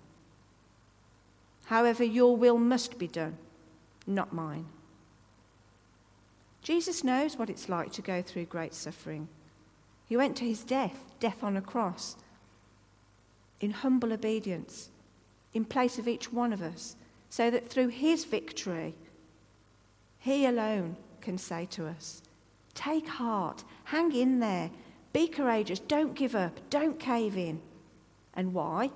However, 1.66 2.02
your 2.02 2.36
will 2.36 2.58
must 2.58 2.98
be 2.98 3.06
done, 3.06 3.36
not 4.06 4.32
mine. 4.32 4.66
Jesus 6.62 7.04
knows 7.04 7.36
what 7.36 7.48
it's 7.48 7.68
like 7.68 7.92
to 7.92 8.02
go 8.02 8.20
through 8.20 8.46
great 8.46 8.74
suffering. 8.74 9.28
He 10.06 10.16
went 10.16 10.36
to 10.36 10.44
his 10.44 10.64
death, 10.64 11.04
death 11.20 11.42
on 11.42 11.56
a 11.56 11.62
cross, 11.62 12.16
in 13.60 13.70
humble 13.70 14.12
obedience, 14.12 14.90
in 15.54 15.64
place 15.64 15.98
of 15.98 16.08
each 16.08 16.32
one 16.32 16.52
of 16.52 16.62
us, 16.62 16.96
so 17.30 17.50
that 17.50 17.68
through 17.68 17.88
his 17.88 18.24
victory, 18.24 18.94
he 20.18 20.46
alone 20.46 20.96
can 21.20 21.38
say 21.38 21.66
to 21.66 21.86
us, 21.86 22.22
Take 22.74 23.08
heart, 23.08 23.64
hang 23.84 24.14
in 24.14 24.40
there, 24.40 24.70
be 25.12 25.26
courageous, 25.26 25.80
don't 25.80 26.14
give 26.14 26.34
up, 26.34 26.60
don't 26.70 26.98
cave 26.98 27.36
in. 27.36 27.60
And 28.34 28.54
why? 28.54 28.90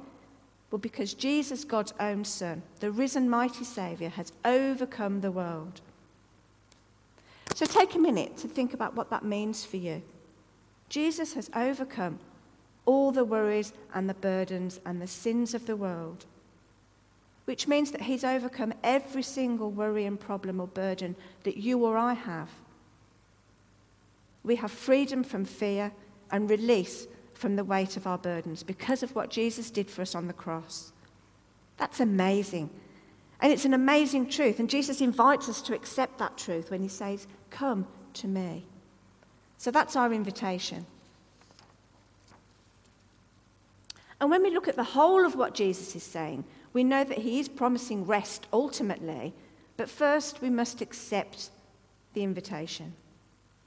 Well, 0.70 0.78
because 0.78 1.14
Jesus, 1.14 1.64
God's 1.64 1.92
own 2.00 2.24
Son, 2.24 2.62
the 2.80 2.90
risen 2.90 3.28
mighty 3.28 3.64
Saviour, 3.64 4.10
has 4.10 4.32
overcome 4.44 5.20
the 5.20 5.32
world. 5.32 5.80
So 7.54 7.66
take 7.66 7.94
a 7.94 7.98
minute 7.98 8.36
to 8.38 8.48
think 8.48 8.72
about 8.72 8.94
what 8.94 9.10
that 9.10 9.24
means 9.24 9.64
for 9.64 9.76
you. 9.76 10.02
Jesus 10.88 11.34
has 11.34 11.50
overcome 11.54 12.18
all 12.86 13.12
the 13.12 13.24
worries 13.24 13.72
and 13.94 14.08
the 14.08 14.14
burdens 14.14 14.80
and 14.86 15.00
the 15.00 15.06
sins 15.06 15.54
of 15.54 15.66
the 15.66 15.76
world, 15.76 16.24
which 17.52 17.68
means 17.68 17.90
that 17.90 18.00
he's 18.00 18.24
overcome 18.24 18.72
every 18.82 19.22
single 19.22 19.70
worry 19.70 20.06
and 20.06 20.18
problem 20.18 20.58
or 20.58 20.66
burden 20.66 21.14
that 21.42 21.58
you 21.58 21.84
or 21.84 21.98
I 21.98 22.14
have. 22.14 22.48
We 24.42 24.56
have 24.56 24.70
freedom 24.70 25.22
from 25.22 25.44
fear 25.44 25.92
and 26.30 26.48
release 26.48 27.06
from 27.34 27.56
the 27.56 27.64
weight 27.64 27.98
of 27.98 28.06
our 28.06 28.16
burdens 28.16 28.62
because 28.62 29.02
of 29.02 29.14
what 29.14 29.28
Jesus 29.28 29.70
did 29.70 29.90
for 29.90 30.00
us 30.00 30.14
on 30.14 30.28
the 30.28 30.32
cross. 30.32 30.94
That's 31.76 32.00
amazing. 32.00 32.70
And 33.38 33.52
it's 33.52 33.66
an 33.66 33.74
amazing 33.74 34.30
truth. 34.30 34.58
And 34.58 34.70
Jesus 34.70 35.02
invites 35.02 35.46
us 35.46 35.60
to 35.60 35.74
accept 35.74 36.16
that 36.20 36.38
truth 36.38 36.70
when 36.70 36.80
he 36.80 36.88
says, 36.88 37.26
Come 37.50 37.86
to 38.14 38.28
me. 38.28 38.64
So 39.58 39.70
that's 39.70 39.94
our 39.94 40.10
invitation. 40.14 40.86
And 44.22 44.30
when 44.30 44.42
we 44.42 44.48
look 44.48 44.68
at 44.68 44.76
the 44.76 44.84
whole 44.84 45.26
of 45.26 45.34
what 45.34 45.52
Jesus 45.52 45.94
is 45.94 46.02
saying, 46.02 46.44
we 46.72 46.84
know 46.84 47.04
that 47.04 47.18
he 47.18 47.38
is 47.38 47.48
promising 47.48 48.06
rest 48.06 48.46
ultimately, 48.52 49.34
but 49.76 49.88
first 49.88 50.40
we 50.40 50.50
must 50.50 50.80
accept 50.80 51.50
the 52.14 52.22
invitation. 52.22 52.94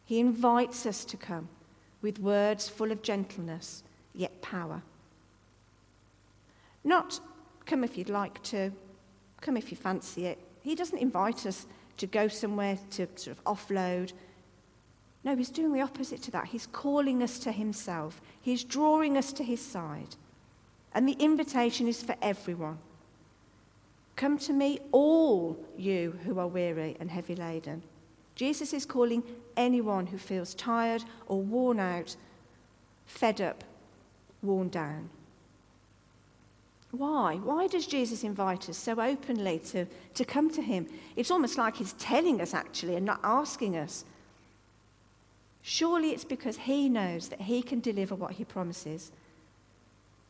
He 0.06 0.20
invites 0.20 0.86
us 0.86 1.06
to 1.06 1.18
come 1.18 1.50
with 2.02 2.20
words 2.20 2.70
full 2.70 2.92
of 2.92 3.02
gentleness, 3.02 3.84
yet 4.14 4.42
power. 4.42 4.82
Not 6.84 7.20
come 7.66 7.84
if 7.84 7.98
you'd 7.98 8.10
like 8.10 8.42
to, 8.44 8.72
come 9.42 9.58
if 9.58 9.72
you 9.72 9.78
fancy 9.78 10.28
it. 10.28 10.38
He 10.62 10.76
doesn't 10.76 11.00
invite 11.00 11.46
us 11.46 11.66
to 11.98 12.08
go 12.08 12.28
somewhere 12.28 12.78
to 12.92 13.08
sort 13.16 13.38
of 13.38 13.44
offload. 13.44 14.14
No, 15.24 15.36
he's 15.36 15.50
doing 15.50 15.74
the 15.74 15.82
opposite 15.82 16.22
to 16.24 16.32
that. 16.32 16.46
He's 16.46 16.68
calling 16.68 17.24
us 17.24 17.40
to 17.40 17.52
himself, 17.52 18.22
he's 18.42 18.64
drawing 18.64 19.18
us 19.18 19.34
to 19.34 19.44
his 19.44 19.62
side. 19.62 20.16
And 20.94 21.10
the 21.10 21.18
invitation 21.20 21.88
is 21.88 22.02
for 22.02 22.16
everyone. 22.22 22.78
Come 24.16 24.38
to 24.40 24.54
me, 24.54 24.80
all 24.92 25.58
you 25.78 26.18
who 26.24 26.40
are 26.40 26.48
weary 26.48 26.96
and 27.00 27.10
heavy 27.10 27.36
laden. 27.36 27.84
Jesus 28.36 28.74
is 28.74 28.86
calling 28.86 29.24
anyone 29.58 30.08
who 30.08 30.18
feels 30.18 30.54
tired 30.54 31.04
or 31.28 31.42
worn 31.42 31.80
out, 31.80 32.16
fed 33.06 33.42
up, 33.42 33.64
worn 34.42 34.70
down. 34.70 35.10
Why? 36.92 37.36
Why 37.36 37.68
does 37.68 37.88
Jesus 37.88 38.24
invite 38.24 38.70
us 38.70 38.78
so 38.78 39.00
openly 39.02 39.60
to, 39.72 39.86
to 40.14 40.26
come 40.26 40.50
to 40.52 40.62
him? 40.62 40.88
It's 41.16 41.32
almost 41.32 41.58
like 41.58 41.76
he's 41.76 41.94
telling 41.94 42.40
us, 42.40 42.54
actually, 42.54 42.96
and 42.96 43.06
not 43.06 43.20
asking 43.24 43.76
us. 43.76 44.06
Surely 45.62 46.12
it's 46.12 46.24
because 46.24 46.58
he 46.58 46.88
knows 46.88 47.30
that 47.30 47.42
he 47.42 47.62
can 47.62 47.80
deliver 47.80 48.16
what 48.16 48.34
he 48.34 48.46
promises 48.46 49.12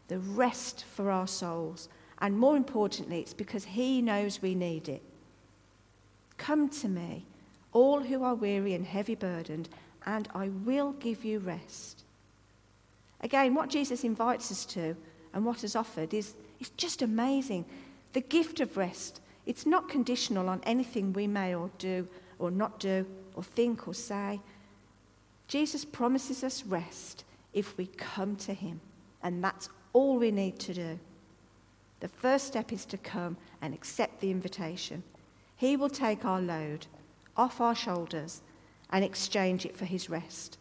the 0.07 0.19
rest 0.19 0.85
for 0.85 1.09
our 1.09 1.27
souls. 1.27 1.89
And 2.25 2.39
more 2.39 2.57
importantly, 2.57 3.19
it's 3.19 3.35
because 3.35 3.65
he 3.65 4.01
knows 4.01 4.41
we 4.41 4.55
need 4.55 4.89
it. 4.89 5.03
Come 6.37 6.69
to 6.69 6.87
me 6.87 7.23
all 7.71 8.01
who 8.01 8.23
are 8.23 8.33
weary 8.33 8.73
and 8.73 8.83
heavy 8.83 9.13
burdened, 9.13 9.69
and 10.07 10.27
I 10.33 10.47
will 10.47 10.93
give 10.93 11.23
you 11.23 11.37
rest. 11.37 12.03
Again, 13.21 13.53
what 13.53 13.69
Jesus 13.69 14.03
invites 14.03 14.51
us 14.51 14.65
to 14.73 14.97
and 15.35 15.45
what 15.45 15.63
is 15.63 15.75
offered 15.75 16.15
is, 16.15 16.33
is 16.59 16.69
just 16.71 17.03
amazing. 17.03 17.63
The 18.13 18.21
gift 18.21 18.59
of 18.59 18.75
rest, 18.75 19.21
it's 19.45 19.67
not 19.67 19.87
conditional 19.87 20.49
on 20.49 20.61
anything 20.63 21.13
we 21.13 21.27
may 21.27 21.53
or 21.53 21.69
do 21.77 22.07
or 22.39 22.49
not 22.49 22.79
do 22.79 23.05
or 23.35 23.43
think 23.43 23.87
or 23.87 23.93
say. 23.93 24.39
Jesus 25.47 25.85
promises 25.85 26.43
us 26.43 26.65
rest 26.65 27.23
if 27.53 27.77
we 27.77 27.85
come 27.85 28.35
to 28.37 28.55
him, 28.55 28.81
and 29.21 29.43
that's 29.43 29.69
all 29.93 30.17
we 30.17 30.31
need 30.31 30.57
to 30.61 30.73
do. 30.73 30.99
The 31.99 32.07
first 32.07 32.47
step 32.47 32.71
is 32.71 32.85
to 32.87 32.97
come 32.97 33.37
and 33.61 33.73
accept 33.73 34.19
the 34.19 34.31
invitation. 34.31 35.03
He 35.55 35.77
will 35.77 35.89
take 35.89 36.25
our 36.25 36.41
load 36.41 36.87
off 37.37 37.61
our 37.61 37.75
shoulders 37.75 38.41
and 38.89 39.03
exchange 39.03 39.65
it 39.65 39.75
for 39.75 39.85
his 39.85 40.09
rest. 40.09 40.57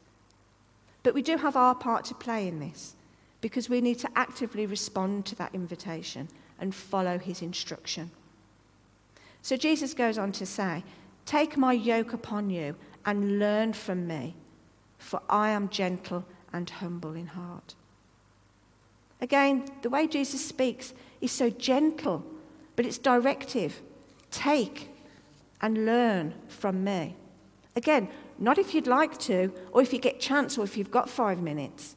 But 1.02 1.14
we 1.14 1.22
do 1.22 1.36
have 1.36 1.56
our 1.56 1.74
part 1.74 2.04
to 2.06 2.14
play 2.14 2.48
in 2.48 2.60
this 2.60 2.96
because 3.40 3.68
we 3.68 3.80
need 3.80 3.98
to 3.98 4.10
actively 4.16 4.64
respond 4.64 5.26
to 5.26 5.34
that 5.36 5.54
invitation 5.54 6.28
and 6.58 6.74
follow 6.74 7.18
his 7.18 7.42
instruction. 7.42 8.10
So 9.42 9.56
Jesus 9.56 9.92
goes 9.92 10.16
on 10.16 10.32
to 10.32 10.46
say, 10.46 10.82
Take 11.26 11.56
my 11.56 11.72
yoke 11.72 12.12
upon 12.12 12.48
you 12.48 12.76
and 13.04 13.38
learn 13.38 13.72
from 13.74 14.06
me, 14.06 14.34
for 14.98 15.20
I 15.28 15.50
am 15.50 15.68
gentle 15.68 16.24
and 16.52 16.68
humble 16.70 17.14
in 17.14 17.26
heart. 17.26 17.74
Again, 19.20 19.66
the 19.82 19.90
way 19.90 20.06
Jesus 20.06 20.44
speaks 20.44 20.94
is 21.25 21.33
so 21.33 21.50
gentle, 21.50 22.25
but 22.76 22.87
it's 22.87 22.99
directive. 22.99 23.81
Take 24.31 24.90
and 25.61 25.87
learn 25.87 26.35
from 26.49 26.85
me. 26.85 27.16
Again, 27.76 28.09
not 28.38 28.59
if 28.59 28.75
you'd 28.75 28.87
like 28.87 29.19
to, 29.21 29.52
or 29.73 29.83
if 29.83 29.93
you 29.93 29.99
get 29.99 30.21
chance, 30.21 30.59
or 30.59 30.64
if 30.64 30.76
you've 30.76 30.90
got 30.90 31.09
five 31.09 31.40
minutes. 31.40 31.97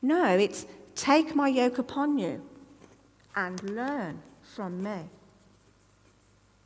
No, 0.00 0.36
it's 0.36 0.66
take 0.94 1.34
my 1.34 1.48
yoke 1.48 1.78
upon 1.78 2.18
you 2.18 2.42
and 3.34 3.62
learn 3.62 4.22
from 4.42 4.82
me. 4.82 5.08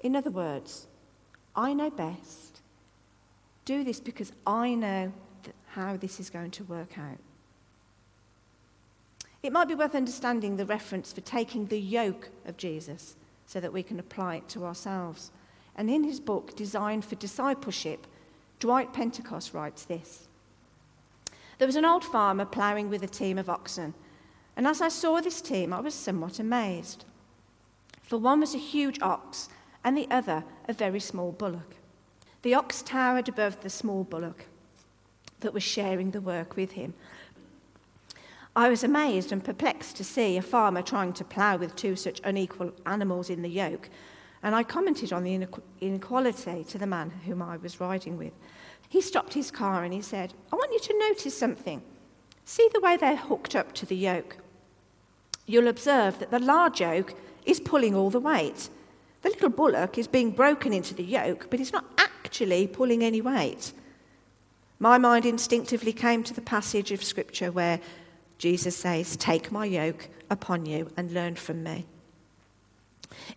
In 0.01 0.17
other 0.17 0.31
words, 0.31 0.87
I 1.55 1.73
know 1.73 1.91
best. 1.91 2.61
Do 3.65 3.83
this 3.83 4.01
because 4.01 4.33
I 4.47 4.75
know 4.75 5.13
how 5.69 5.97
this 5.97 6.21
is 6.21 6.31
going 6.31 6.51
to 6.53 6.65
work 6.65 6.99
out. 6.99 7.19
It 9.47 9.53
might 9.53 9.69
be 9.69 9.77
worth 9.77 9.95
understanding 9.95 10.57
the 10.57 10.67
reference 10.67 11.13
for 11.13 11.21
taking 11.21 11.67
the 11.67 11.79
yoke 11.79 12.31
of 12.47 12.57
Jesus 12.57 13.15
so 13.47 13.61
that 13.61 13.73
we 13.73 13.85
can 13.85 14.01
apply 14.01 14.35
it 14.39 14.49
to 14.49 14.65
ourselves. 14.65 15.31
And 15.77 15.89
in 15.89 16.03
his 16.03 16.19
book, 16.19 16.57
Design 16.57 17.01
for 17.01 17.15
Discipleship, 17.15 18.09
Dwight 18.59 18.93
Pentecost 18.93 19.55
writes 19.55 19.85
this 19.85 20.27
There 21.59 21.69
was 21.69 21.77
an 21.77 21.85
old 21.85 22.03
farmer 22.03 22.45
ploughing 22.45 22.91
with 22.91 23.05
a 23.05 23.07
team 23.07 23.39
of 23.39 23.49
oxen, 23.49 23.95
and 24.57 24.67
as 24.67 24.81
I 24.81 24.89
saw 24.89 25.21
this 25.21 25.41
team, 25.41 25.73
I 25.73 25.79
was 25.79 25.95
somewhat 25.95 26.41
amazed. 26.41 27.05
For 28.03 28.19
one 28.19 28.41
was 28.41 28.53
a 28.53 28.59
huge 28.59 29.01
ox, 29.01 29.49
and 29.85 29.97
the 29.97 30.09
other 30.11 30.43
a 30.67 30.73
very 30.73 30.99
small 30.99 31.31
bullock. 31.31 31.77
The 32.43 32.55
ox 32.55 32.83
towered 32.83 33.29
above 33.29 33.63
the 33.63 33.71
small 33.71 34.03
bullock 34.03 34.47
that 35.39 35.55
was 35.55 35.63
sharing 35.63 36.11
the 36.11 36.21
work 36.21 36.57
with 36.57 36.73
him. 36.73 36.95
I 38.57 38.71
was 38.71 38.83
amazed 38.83 39.33
and 39.33 39.45
perplexed 39.45 39.97
to 39.97 40.05
see 40.05 40.39
a 40.39 40.43
farmer 40.43 40.81
trying 40.81 41.13
to 41.15 41.25
plough 41.25 41.59
with 41.59 41.77
two 41.77 41.95
such 41.95 42.23
unequal 42.25 42.73
animals 42.87 43.29
in 43.29 43.43
the 43.43 43.51
yoke, 43.51 43.91
and 44.43 44.55
I 44.55 44.63
commented 44.63 45.13
on 45.13 45.25
the 45.25 45.47
inequality 45.83 46.65
to 46.65 46.79
the 46.79 46.87
man 46.87 47.11
whom 47.27 47.43
I 47.43 47.59
was 47.59 47.81
riding 47.81 48.17
with. 48.17 48.33
He 48.89 49.03
stopped 49.03 49.35
his 49.35 49.51
car 49.51 49.85
and 49.85 49.93
he 49.93 50.01
said, 50.01 50.33
I 50.51 50.57
want 50.57 50.73
you 50.73 50.79
to 50.79 50.99
notice 50.99 51.37
something. 51.37 51.83
See 52.47 52.67
the 52.73 52.81
way 52.81 52.97
they're 52.97 53.17
hooked 53.17 53.55
up 53.55 53.75
to 53.75 53.85
the 53.85 53.97
yoke. 53.97 54.39
You'll 55.45 55.69
observe 55.69 56.19
that 56.19 56.31
the 56.31 56.39
large 56.39 56.81
yoke 56.81 57.15
is 57.45 57.61
pulling 57.61 57.95
all 57.95 58.09
the 58.09 58.21
weight. 58.21 58.71
The 59.21 59.31
little 59.31 59.51
bullock 59.51 59.99
is 59.99 60.09
being 60.09 60.31
broken 60.31 60.73
into 60.73 60.95
the 60.95 61.05
yoke, 61.05 61.51
but 61.51 61.61
it's 61.61 61.73
not 61.73 61.85
actually 61.99 62.69
pulling 62.69 63.05
any 63.05 63.21
weight. 63.21 63.75
My 64.79 64.97
mind 64.97 65.27
instinctively 65.27 65.93
came 65.93 66.23
to 66.23 66.35
the 66.35 66.41
passage 66.41 66.91
of 66.91 67.05
Scripture 67.05 67.53
where 67.53 67.81
Jesus 68.39 68.77
says, 68.77 69.17
Take 69.17 69.51
my 69.51 69.65
yoke 69.65 70.09
upon 70.31 70.67
you 70.67 70.91
and 70.97 71.13
learn 71.13 71.37
from 71.37 71.63
me. 71.63 71.87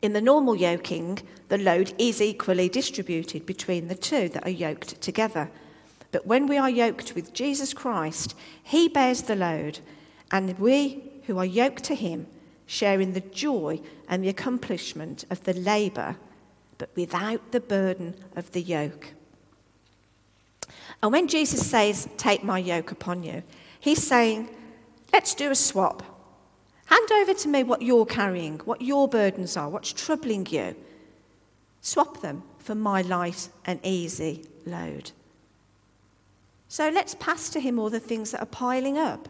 In 0.01 0.13
the 0.13 0.21
normal 0.21 0.55
yoking, 0.55 1.19
the 1.47 1.57
load 1.57 1.93
is 1.97 2.21
equally 2.21 2.69
distributed 2.69 3.45
between 3.45 3.87
the 3.87 3.95
two 3.95 4.29
that 4.29 4.45
are 4.45 4.49
yoked 4.49 4.99
together. 5.01 5.49
But 6.11 6.25
when 6.25 6.47
we 6.47 6.57
are 6.57 6.69
yoked 6.69 7.15
with 7.15 7.33
Jesus 7.33 7.73
Christ, 7.73 8.35
He 8.63 8.87
bears 8.87 9.23
the 9.23 9.35
load, 9.35 9.79
and 10.31 10.57
we 10.59 11.03
who 11.27 11.37
are 11.37 11.45
yoked 11.45 11.83
to 11.85 11.95
Him 11.95 12.27
share 12.65 12.99
in 12.99 13.13
the 13.13 13.21
joy 13.21 13.81
and 14.07 14.23
the 14.23 14.29
accomplishment 14.29 15.25
of 15.29 15.43
the 15.43 15.53
labour, 15.53 16.17
but 16.77 16.89
without 16.95 17.51
the 17.51 17.59
burden 17.59 18.15
of 18.35 18.51
the 18.51 18.61
yoke. 18.61 19.13
And 21.01 21.11
when 21.11 21.27
Jesus 21.27 21.69
says, 21.69 22.09
Take 22.17 22.43
my 22.43 22.59
yoke 22.59 22.91
upon 22.91 23.23
you, 23.23 23.43
He's 23.79 24.05
saying, 24.05 24.49
Let's 25.11 25.33
do 25.33 25.51
a 25.51 25.55
swap. 25.55 26.03
Hand 26.85 27.11
over 27.11 27.33
to 27.33 27.47
me 27.47 27.63
what 27.63 27.81
you're 27.81 28.05
carrying, 28.05 28.59
what 28.59 28.81
your 28.81 29.07
burdens 29.07 29.55
are, 29.57 29.69
what's 29.69 29.93
troubling 29.93 30.47
you. 30.49 30.75
Swap 31.81 32.21
them 32.21 32.43
for 32.57 32.75
my 32.75 33.01
light 33.01 33.49
and 33.65 33.79
easy 33.83 34.45
load. 34.65 35.11
So 36.67 36.89
let's 36.89 37.15
pass 37.15 37.49
to 37.49 37.59
him 37.59 37.79
all 37.79 37.89
the 37.89 37.99
things 37.99 38.31
that 38.31 38.41
are 38.41 38.45
piling 38.45 38.97
up 38.97 39.27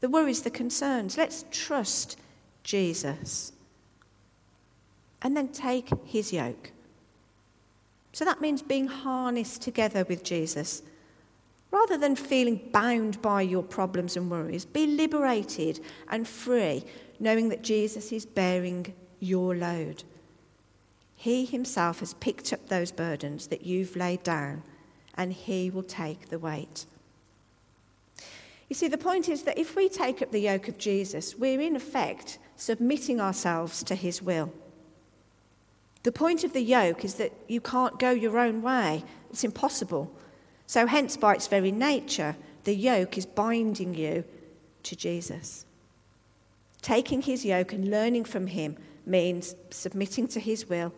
the 0.00 0.08
worries, 0.08 0.42
the 0.42 0.50
concerns. 0.50 1.16
Let's 1.16 1.44
trust 1.50 2.16
Jesus. 2.62 3.52
And 5.22 5.36
then 5.36 5.48
take 5.48 5.90
his 6.04 6.32
yoke. 6.32 6.70
So 8.12 8.24
that 8.24 8.40
means 8.40 8.62
being 8.62 8.86
harnessed 8.86 9.62
together 9.62 10.04
with 10.08 10.22
Jesus 10.22 10.82
Rather 11.70 11.98
than 11.98 12.16
feeling 12.16 12.68
bound 12.72 13.20
by 13.20 13.42
your 13.42 13.62
problems 13.62 14.16
and 14.16 14.30
worries, 14.30 14.64
be 14.64 14.86
liberated 14.86 15.80
and 16.08 16.26
free, 16.26 16.84
knowing 17.20 17.50
that 17.50 17.62
Jesus 17.62 18.10
is 18.12 18.24
bearing 18.24 18.94
your 19.20 19.54
load. 19.54 20.04
He 21.14 21.44
himself 21.44 22.00
has 22.00 22.14
picked 22.14 22.52
up 22.52 22.68
those 22.68 22.92
burdens 22.92 23.48
that 23.48 23.66
you've 23.66 23.96
laid 23.96 24.22
down, 24.22 24.62
and 25.16 25.32
he 25.32 25.68
will 25.68 25.82
take 25.82 26.28
the 26.28 26.38
weight. 26.38 26.86
You 28.68 28.74
see, 28.74 28.88
the 28.88 28.98
point 28.98 29.28
is 29.28 29.42
that 29.42 29.58
if 29.58 29.74
we 29.76 29.88
take 29.88 30.22
up 30.22 30.30
the 30.30 30.40
yoke 30.40 30.68
of 30.68 30.78
Jesus, 30.78 31.36
we're 31.36 31.60
in 31.60 31.74
effect 31.74 32.38
submitting 32.56 33.20
ourselves 33.20 33.82
to 33.84 33.94
his 33.94 34.22
will. 34.22 34.52
The 36.02 36.12
point 36.12 36.44
of 36.44 36.52
the 36.52 36.62
yoke 36.62 37.04
is 37.04 37.14
that 37.14 37.32
you 37.48 37.60
can't 37.60 37.98
go 37.98 38.10
your 38.10 38.38
own 38.38 38.62
way, 38.62 39.04
it's 39.30 39.44
impossible. 39.44 40.14
So, 40.68 40.86
hence, 40.86 41.16
by 41.16 41.32
its 41.32 41.48
very 41.48 41.72
nature, 41.72 42.36
the 42.64 42.74
yoke 42.74 43.16
is 43.16 43.24
binding 43.24 43.94
you 43.94 44.22
to 44.82 44.94
Jesus. 44.94 45.64
Taking 46.82 47.22
his 47.22 47.42
yoke 47.42 47.72
and 47.72 47.90
learning 47.90 48.26
from 48.26 48.48
him 48.48 48.76
means 49.06 49.54
submitting 49.70 50.28
to 50.28 50.40
his 50.40 50.68
will 50.68 50.92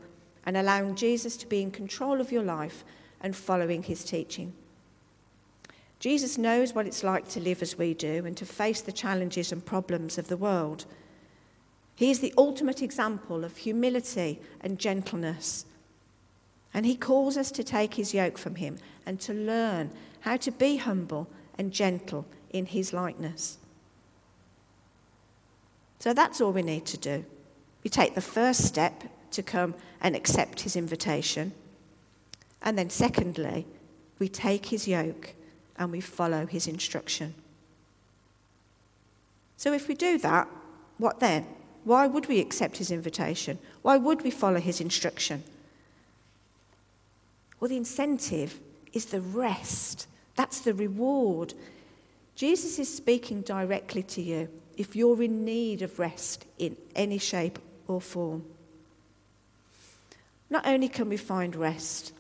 and 0.45 0.57
allowing 0.57 0.97
Jesus 0.97 1.37
to 1.37 1.47
be 1.47 1.63
in 1.63 1.71
control 1.71 2.21
of 2.21 2.33
your 2.33 2.43
life 2.43 2.85
and 3.21 3.37
following 3.37 3.85
his 3.85 4.03
teaching. 4.03 4.53
Jesus 6.01 6.37
knows 6.37 6.75
what 6.75 6.89
it's 6.89 7.05
like 7.05 7.29
to 7.29 7.41
live 7.41 7.63
as 7.63 7.79
we 7.79 7.95
do 7.95 8.27
and 8.27 8.37
to 8.39 8.45
face 8.45 8.81
the 8.81 8.91
challenges 8.91 9.53
and 9.53 9.65
problems 9.65 10.19
of 10.19 10.27
the 10.27 10.37
world. 10.37 10.85
He 11.95 12.11
is 12.11 12.19
the 12.19 12.35
ultimate 12.37 12.83
example 12.83 13.45
of 13.45 13.59
humility 13.59 14.41
and 14.63 14.81
gentleness 14.81 15.65
and 16.73 16.87
he 16.87 16.97
calls 16.97 17.37
us 17.37 17.51
to 17.53 17.65
take 17.65 17.95
his 17.95 18.15
yoke 18.15 18.39
from 18.39 18.57
him 18.57 18.79
and 19.05 19.21
to 19.21 19.33
learn 19.33 19.91
how 20.21 20.37
to 20.37 20.51
be 20.51 20.77
humble 20.77 21.29
and 21.59 21.73
gentle 21.73 22.27
in 22.51 22.67
his 22.67 22.93
likeness. 22.93 23.59
So 25.99 26.15
that's 26.15 26.41
all 26.41 26.53
we 26.53 26.63
need 26.63 26.87
to 26.87 26.97
do. 26.97 27.25
We 27.83 27.91
take 27.91 28.15
the 28.15 28.21
first 28.21 28.65
step 28.65 29.05
to 29.33 29.43
come 29.43 29.75
and 30.01 30.17
accept 30.17 30.61
his 30.63 30.77
invitation. 30.77 31.53
And 32.63 32.79
then, 32.79 32.91
secondly, 32.91 33.67
we 34.19 34.29
take 34.29 34.67
his 34.67 34.87
yoke 34.87 35.35
and 35.77 35.91
we 35.91 36.01
follow 36.01 36.47
his 36.47 36.67
instruction. 36.67 37.35
So, 39.57 39.73
if 39.73 39.89
we 39.89 39.95
do 39.95 40.19
that, 40.19 40.49
what 40.99 41.21
then? 41.21 41.47
Why 41.85 42.07
would 42.07 42.29
we 42.29 42.41
accept 42.41 42.77
his 42.77 42.91
invitation? 42.91 43.59
Why 43.83 43.97
would 43.97 44.23
we 44.23 44.31
follow 44.31 44.61
his 44.61 44.81
instruction? 44.81 45.43
Well, 47.61 47.69
the 47.69 47.77
incentive 47.77 48.59
is 48.93 49.07
the 49.07 49.21
rest. 49.21 50.07
That's 50.35 50.61
the 50.61 50.75
reward. 50.75 51.53
Jesus 52.35 52.79
is 52.79 52.93
speaking 52.93 53.43
directly 53.43 54.03
to 54.05 54.23
you 54.23 54.49
if 54.79 54.97
you're 54.97 55.23
in 55.23 55.45
need 55.45 55.83
of 55.83 55.99
rest 55.99 56.47
in 56.59 56.75
any 56.97 57.19
shape 57.19 57.59
or 57.87 58.01
form. 58.01 58.45
Not 60.49 60.67
only 60.67 60.89
can 60.89 61.09
we 61.11 61.19
find 61.19 61.55
rest 61.55 62.13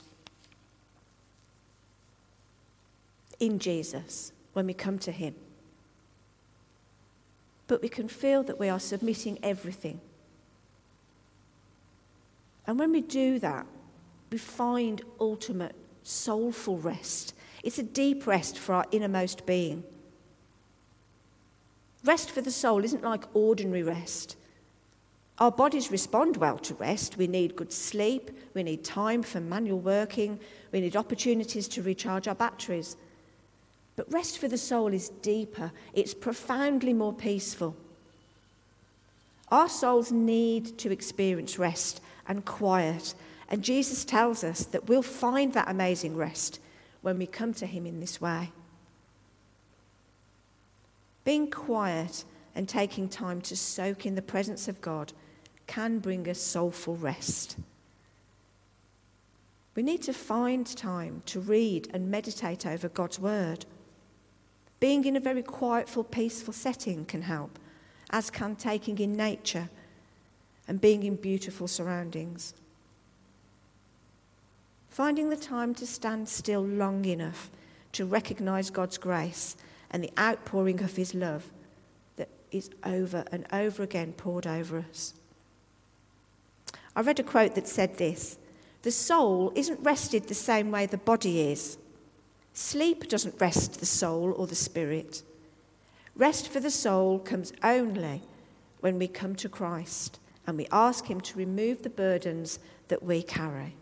in 3.40 3.58
Jesus 3.58 4.32
when 4.52 4.66
we 4.66 4.74
come 4.74 4.98
to 4.98 5.10
Him, 5.10 5.34
but 7.66 7.80
we 7.80 7.88
can 7.88 8.08
feel 8.08 8.42
that 8.42 8.60
we 8.60 8.68
are 8.68 8.78
submitting 8.78 9.38
everything. 9.42 10.00
And 12.66 12.78
when 12.78 12.92
we 12.92 13.00
do 13.00 13.38
that, 13.38 13.66
we 14.30 14.38
find 14.38 15.02
ultimate 15.20 15.74
soulful 16.02 16.78
rest. 16.78 17.34
It's 17.62 17.78
a 17.78 17.82
deep 17.82 18.26
rest 18.26 18.58
for 18.58 18.74
our 18.74 18.86
innermost 18.90 19.44
being. 19.46 19.84
Rest 22.04 22.30
for 22.30 22.40
the 22.40 22.50
soul 22.50 22.84
isn't 22.84 23.02
like 23.02 23.24
ordinary 23.34 23.82
rest. 23.82 24.36
Our 25.38 25.50
bodies 25.50 25.90
respond 25.90 26.36
well 26.36 26.58
to 26.58 26.74
rest. 26.74 27.16
We 27.16 27.26
need 27.26 27.56
good 27.56 27.72
sleep, 27.72 28.30
we 28.54 28.62
need 28.62 28.84
time 28.84 29.22
for 29.22 29.40
manual 29.40 29.80
working, 29.80 30.38
we 30.70 30.80
need 30.80 30.96
opportunities 30.96 31.66
to 31.68 31.82
recharge 31.82 32.28
our 32.28 32.34
batteries. 32.34 32.96
But 33.96 34.12
rest 34.12 34.38
for 34.38 34.48
the 34.48 34.58
soul 34.58 34.92
is 34.92 35.08
deeper, 35.08 35.72
it's 35.92 36.14
profoundly 36.14 36.92
more 36.92 37.12
peaceful. 37.12 37.76
Our 39.50 39.68
souls 39.68 40.12
need 40.12 40.78
to 40.78 40.92
experience 40.92 41.58
rest 41.58 42.00
and 42.28 42.44
quiet, 42.44 43.14
and 43.50 43.64
Jesus 43.64 44.04
tells 44.04 44.44
us 44.44 44.64
that 44.66 44.88
we'll 44.88 45.02
find 45.02 45.52
that 45.54 45.68
amazing 45.68 46.16
rest 46.16 46.60
when 47.02 47.18
we 47.18 47.26
come 47.26 47.52
to 47.54 47.66
Him 47.66 47.84
in 47.84 47.98
this 47.98 48.20
way. 48.20 48.52
Being 51.24 51.50
quiet 51.50 52.24
and 52.54 52.68
taking 52.68 53.08
time 53.08 53.40
to 53.42 53.56
soak 53.56 54.06
in 54.06 54.14
the 54.14 54.22
presence 54.22 54.68
of 54.68 54.80
God 54.80 55.12
can 55.66 55.98
bring 55.98 56.28
us 56.28 56.40
soulful 56.40 56.96
rest. 56.96 57.56
We 59.74 59.82
need 59.82 60.02
to 60.02 60.12
find 60.12 60.66
time 60.66 61.22
to 61.26 61.40
read 61.40 61.88
and 61.92 62.10
meditate 62.10 62.66
over 62.66 62.88
God's 62.88 63.18
Word. 63.18 63.66
Being 64.78 65.04
in 65.04 65.16
a 65.16 65.20
very 65.20 65.42
quietful, 65.42 66.04
peaceful 66.04 66.52
setting 66.52 67.04
can 67.04 67.22
help, 67.22 67.58
as 68.10 68.30
can 68.30 68.56
taking 68.56 68.98
in 68.98 69.12
nature 69.12 69.70
and 70.66 70.80
being 70.80 71.02
in 71.02 71.16
beautiful 71.16 71.68
surroundings. 71.68 72.54
Finding 75.00 75.30
the 75.30 75.36
time 75.36 75.74
to 75.76 75.86
stand 75.86 76.28
still 76.28 76.60
long 76.60 77.06
enough 77.06 77.50
to 77.92 78.04
recognize 78.04 78.68
God's 78.68 78.98
grace 78.98 79.56
and 79.90 80.04
the 80.04 80.12
outpouring 80.18 80.82
of 80.82 80.94
His 80.94 81.14
love 81.14 81.50
that 82.16 82.28
is 82.50 82.68
over 82.84 83.24
and 83.32 83.46
over 83.50 83.82
again 83.82 84.12
poured 84.12 84.46
over 84.46 84.84
us. 84.90 85.14
I 86.94 87.00
read 87.00 87.18
a 87.18 87.22
quote 87.22 87.54
that 87.54 87.66
said 87.66 87.96
this 87.96 88.36
The 88.82 88.90
soul 88.90 89.54
isn't 89.54 89.80
rested 89.82 90.24
the 90.24 90.34
same 90.34 90.70
way 90.70 90.84
the 90.84 90.98
body 90.98 91.50
is. 91.50 91.78
Sleep 92.52 93.08
doesn't 93.08 93.40
rest 93.40 93.80
the 93.80 93.86
soul 93.86 94.34
or 94.36 94.46
the 94.46 94.54
spirit. 94.54 95.22
Rest 96.14 96.46
for 96.46 96.60
the 96.60 96.70
soul 96.70 97.20
comes 97.20 97.54
only 97.62 98.20
when 98.80 98.98
we 98.98 99.08
come 99.08 99.34
to 99.36 99.48
Christ 99.48 100.20
and 100.46 100.58
we 100.58 100.66
ask 100.70 101.06
Him 101.06 101.22
to 101.22 101.38
remove 101.38 101.84
the 101.84 101.88
burdens 101.88 102.58
that 102.88 103.02
we 103.02 103.22
carry. 103.22 103.76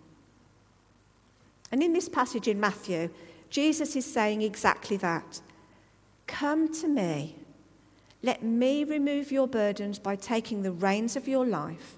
And 1.70 1.82
in 1.82 1.92
this 1.92 2.08
passage 2.08 2.48
in 2.48 2.60
Matthew, 2.60 3.10
Jesus 3.50 3.96
is 3.96 4.06
saying 4.06 4.42
exactly 4.42 4.96
that. 4.98 5.40
Come 6.26 6.72
to 6.74 6.88
me. 6.88 7.36
Let 8.22 8.42
me 8.42 8.84
remove 8.84 9.30
your 9.30 9.46
burdens 9.46 9.98
by 9.98 10.16
taking 10.16 10.62
the 10.62 10.72
reins 10.72 11.16
of 11.16 11.28
your 11.28 11.46
life. 11.46 11.96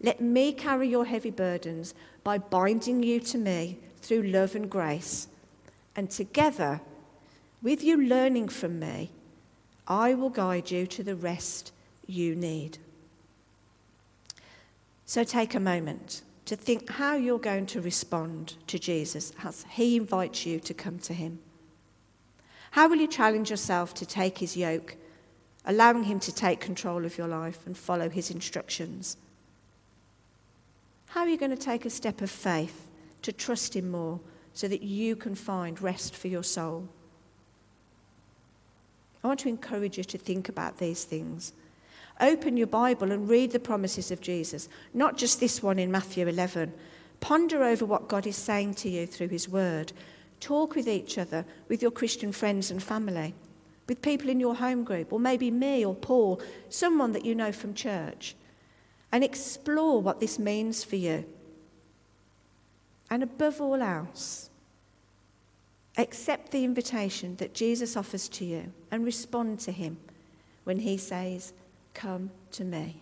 Let 0.00 0.20
me 0.20 0.52
carry 0.52 0.88
your 0.88 1.04
heavy 1.04 1.30
burdens 1.30 1.94
by 2.24 2.38
binding 2.38 3.02
you 3.02 3.20
to 3.20 3.38
me 3.38 3.78
through 4.00 4.24
love 4.24 4.54
and 4.54 4.68
grace. 4.68 5.28
And 5.96 6.10
together, 6.10 6.80
with 7.62 7.82
you 7.82 7.96
learning 7.96 8.48
from 8.48 8.78
me, 8.78 9.10
I 9.86 10.14
will 10.14 10.30
guide 10.30 10.70
you 10.70 10.86
to 10.88 11.02
the 11.02 11.16
rest 11.16 11.72
you 12.06 12.34
need. 12.34 12.78
So 15.06 15.24
take 15.24 15.54
a 15.54 15.60
moment 15.60 16.22
to 16.46 16.56
think 16.56 16.90
how 16.90 17.14
you're 17.14 17.38
going 17.38 17.66
to 17.66 17.80
respond 17.80 18.56
to 18.66 18.78
Jesus 18.78 19.32
as 19.42 19.64
he 19.70 19.96
invites 19.96 20.44
you 20.44 20.60
to 20.60 20.74
come 20.74 20.98
to 21.00 21.14
him. 21.14 21.38
How 22.72 22.88
will 22.88 22.96
you 22.96 23.06
challenge 23.06 23.50
yourself 23.50 23.94
to 23.94 24.06
take 24.06 24.38
his 24.38 24.56
yoke, 24.56 24.96
allowing 25.64 26.04
him 26.04 26.20
to 26.20 26.34
take 26.34 26.60
control 26.60 27.04
of 27.04 27.16
your 27.16 27.28
life 27.28 27.66
and 27.66 27.76
follow 27.76 28.08
his 28.10 28.30
instructions? 28.30 29.16
How 31.06 31.20
are 31.20 31.28
you 31.28 31.38
going 31.38 31.56
to 31.56 31.56
take 31.56 31.84
a 31.84 31.90
step 31.90 32.20
of 32.20 32.30
faith 32.30 32.90
to 33.22 33.32
trust 33.32 33.76
him 33.76 33.90
more 33.90 34.20
so 34.52 34.68
that 34.68 34.82
you 34.82 35.16
can 35.16 35.34
find 35.34 35.80
rest 35.80 36.14
for 36.14 36.28
your 36.28 36.42
soul? 36.42 36.88
I 39.22 39.28
want 39.28 39.40
to 39.40 39.48
encourage 39.48 39.96
you 39.96 40.04
to 40.04 40.18
think 40.18 40.48
about 40.48 40.78
these 40.78 41.04
things. 41.04 41.52
Open 42.20 42.56
your 42.56 42.68
Bible 42.68 43.10
and 43.10 43.28
read 43.28 43.50
the 43.50 43.58
promises 43.58 44.10
of 44.10 44.20
Jesus, 44.20 44.68
not 44.92 45.16
just 45.16 45.40
this 45.40 45.62
one 45.62 45.78
in 45.78 45.90
Matthew 45.90 46.28
11. 46.28 46.72
Ponder 47.20 47.64
over 47.64 47.84
what 47.84 48.08
God 48.08 48.26
is 48.26 48.36
saying 48.36 48.74
to 48.74 48.88
you 48.88 49.06
through 49.06 49.28
his 49.28 49.48
word. 49.48 49.92
Talk 50.40 50.74
with 50.74 50.88
each 50.88 51.18
other, 51.18 51.44
with 51.68 51.82
your 51.82 51.90
Christian 51.90 52.30
friends 52.30 52.70
and 52.70 52.82
family, 52.82 53.34
with 53.88 54.02
people 54.02 54.28
in 54.28 54.40
your 54.40 54.54
home 54.54 54.84
group, 54.84 55.12
or 55.12 55.18
maybe 55.18 55.50
me 55.50 55.84
or 55.84 55.94
Paul, 55.94 56.40
someone 56.68 57.12
that 57.12 57.24
you 57.24 57.34
know 57.34 57.50
from 57.50 57.74
church, 57.74 58.36
and 59.10 59.24
explore 59.24 60.00
what 60.00 60.20
this 60.20 60.38
means 60.38 60.84
for 60.84 60.96
you. 60.96 61.24
And 63.10 63.22
above 63.22 63.60
all 63.60 63.82
else, 63.82 64.50
accept 65.96 66.50
the 66.50 66.64
invitation 66.64 67.36
that 67.36 67.54
Jesus 67.54 67.96
offers 67.96 68.28
to 68.30 68.44
you 68.44 68.72
and 68.90 69.04
respond 69.04 69.60
to 69.60 69.72
him 69.72 69.98
when 70.64 70.80
he 70.80 70.96
says, 70.96 71.52
Come 71.94 72.30
to 72.52 72.64
me. 72.64 73.00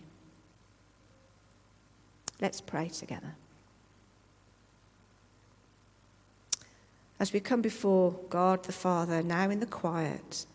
Let's 2.39 2.61
pray 2.61 2.89
together. 2.89 3.35
As 7.19 7.31
we 7.31 7.39
come 7.39 7.61
before 7.61 8.11
God 8.29 8.63
the 8.63 8.73
Father, 8.73 9.23
now 9.23 9.49
in 9.49 9.59
the 9.59 9.65
quiet, 9.65 10.45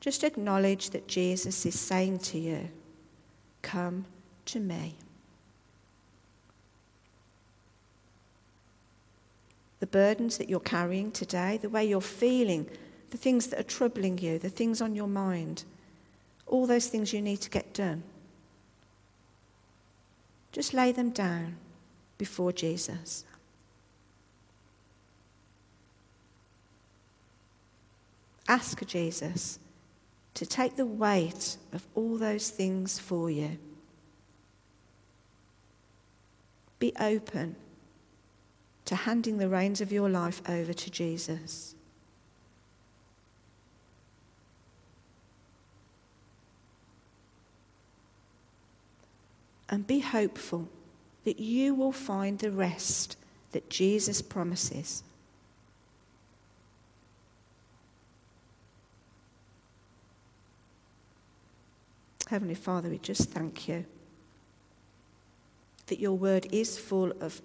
just 0.00 0.24
acknowledge 0.24 0.90
that 0.90 1.06
Jesus 1.06 1.64
is 1.64 1.78
saying 1.78 2.18
to 2.20 2.38
you, 2.38 2.68
Come 3.62 4.06
to 4.46 4.58
me. 4.58 4.96
The 9.80 9.86
burdens 9.86 10.38
that 10.38 10.48
you're 10.48 10.60
carrying 10.60 11.12
today, 11.12 11.58
the 11.58 11.68
way 11.68 11.84
you're 11.84 12.00
feeling 12.00 12.68
the 13.10 13.16
things 13.16 13.48
that 13.48 13.60
are 13.60 13.64
troubling 13.64 14.18
you, 14.18 14.38
the 14.38 14.48
things 14.48 14.80
on 14.80 14.94
your 14.94 15.08
mind, 15.08 15.64
all 16.46 16.66
those 16.66 16.88
things 16.88 17.12
you 17.12 17.20
need 17.20 17.40
to 17.40 17.50
get 17.50 17.72
done. 17.74 18.02
Just 20.52 20.74
lay 20.74 20.92
them 20.92 21.10
down 21.10 21.56
before 22.18 22.52
Jesus. 22.52 23.24
Ask 28.48 28.84
Jesus 28.84 29.60
to 30.34 30.44
take 30.44 30.74
the 30.74 30.86
weight 30.86 31.56
of 31.72 31.86
all 31.94 32.16
those 32.16 32.50
things 32.50 32.98
for 32.98 33.30
you. 33.30 33.58
Be 36.80 36.92
open 36.98 37.54
to 38.86 38.96
handing 38.96 39.38
the 39.38 39.48
reins 39.48 39.80
of 39.80 39.92
your 39.92 40.08
life 40.08 40.42
over 40.48 40.72
to 40.72 40.90
Jesus. 40.90 41.76
And 49.70 49.86
be 49.86 50.00
hopeful 50.00 50.68
that 51.24 51.38
you 51.38 51.74
will 51.74 51.92
find 51.92 52.38
the 52.38 52.50
rest 52.50 53.16
that 53.52 53.70
Jesus 53.70 54.20
promises. 54.20 55.02
Heavenly 62.28 62.54
Father, 62.54 62.88
we 62.88 62.98
just 62.98 63.30
thank 63.30 63.68
you 63.68 63.84
that 65.86 65.98
your 65.98 66.16
word 66.16 66.46
is 66.52 66.78
full 66.78 67.12
of 67.20 67.42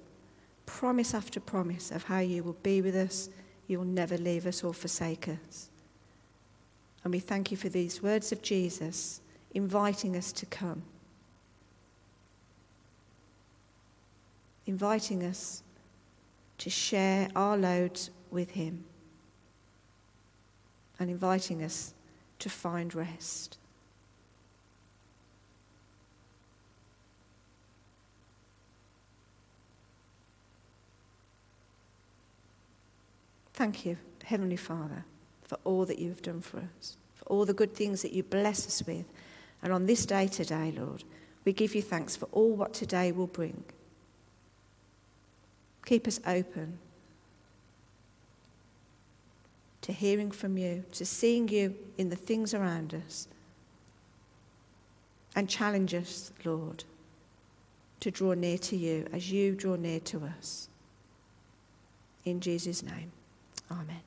promise 0.66 1.14
after 1.14 1.40
promise 1.40 1.92
of 1.92 2.04
how 2.04 2.20
you 2.20 2.44
will 2.44 2.58
be 2.62 2.82
with 2.82 2.96
us, 2.96 3.30
you 3.68 3.80
will 3.80 3.86
never 3.86 4.18
leave 4.18 4.46
us 4.46 4.64
or 4.64 4.74
forsake 4.74 5.28
us. 5.28 5.70
And 7.04 7.12
we 7.12 7.20
thank 7.20 7.50
you 7.52 7.58
for 7.58 7.70
these 7.70 8.02
words 8.02 8.32
of 8.32 8.42
Jesus 8.42 9.22
inviting 9.54 10.16
us 10.16 10.32
to 10.34 10.46
come. 10.46 10.84
Inviting 14.66 15.24
us 15.24 15.64
to 16.58 16.70
share 16.70 17.30
our 17.36 17.58
loads 17.58 18.10
with 18.32 18.52
Him 18.52 18.86
and 21.00 21.10
inviting 21.10 21.64
us 21.64 21.94
to 22.40 22.50
find 22.50 22.94
rest. 22.94 23.58
Thank 33.54 33.86
you, 33.86 33.98
Heavenly 34.26 34.58
Father, 34.58 35.06
for 35.44 35.58
all 35.64 35.86
that 35.86 35.98
you 35.98 36.10
have 36.10 36.22
done 36.22 36.42
for 36.42 36.58
us, 36.78 36.98
for 37.14 37.24
all 37.26 37.46
the 37.46 37.54
good 37.54 37.74
things 37.74 38.02
that 38.02 38.12
you 38.12 38.22
bless 38.22 38.68
us 38.68 38.86
with. 38.86 39.06
And 39.64 39.72
on 39.72 39.86
this 39.86 40.06
day 40.06 40.28
today, 40.28 40.74
Lord, 40.78 41.06
we 41.46 41.54
give 41.54 41.74
you 41.74 41.82
thanks 41.82 42.18
for 42.18 42.26
all 42.34 42.54
what 42.54 42.74
today 42.74 43.14
will 43.14 43.28
bring. 43.28 43.64
Keep 45.86 46.08
us 46.08 46.20
open 46.26 46.80
to 49.82 49.94
hearing 49.94 50.32
from 50.32 50.58
you, 50.58 50.84
to 50.94 51.06
seeing 51.06 51.48
you 51.48 51.76
in 51.98 52.10
the 52.10 52.16
things 52.16 52.56
around 52.56 52.96
us, 53.06 53.28
and 55.36 55.48
challenge 55.48 55.94
us, 55.94 56.32
Lord, 56.44 56.84
to 58.00 58.10
draw 58.10 58.34
near 58.34 58.58
to 58.58 58.76
you 58.76 59.06
as 59.14 59.32
you 59.32 59.54
draw 59.54 59.76
near 59.76 60.00
to 60.00 60.24
us. 60.38 60.70
In 62.24 62.40
Jesus' 62.40 62.82
name, 62.82 63.12
amen. 63.70 64.02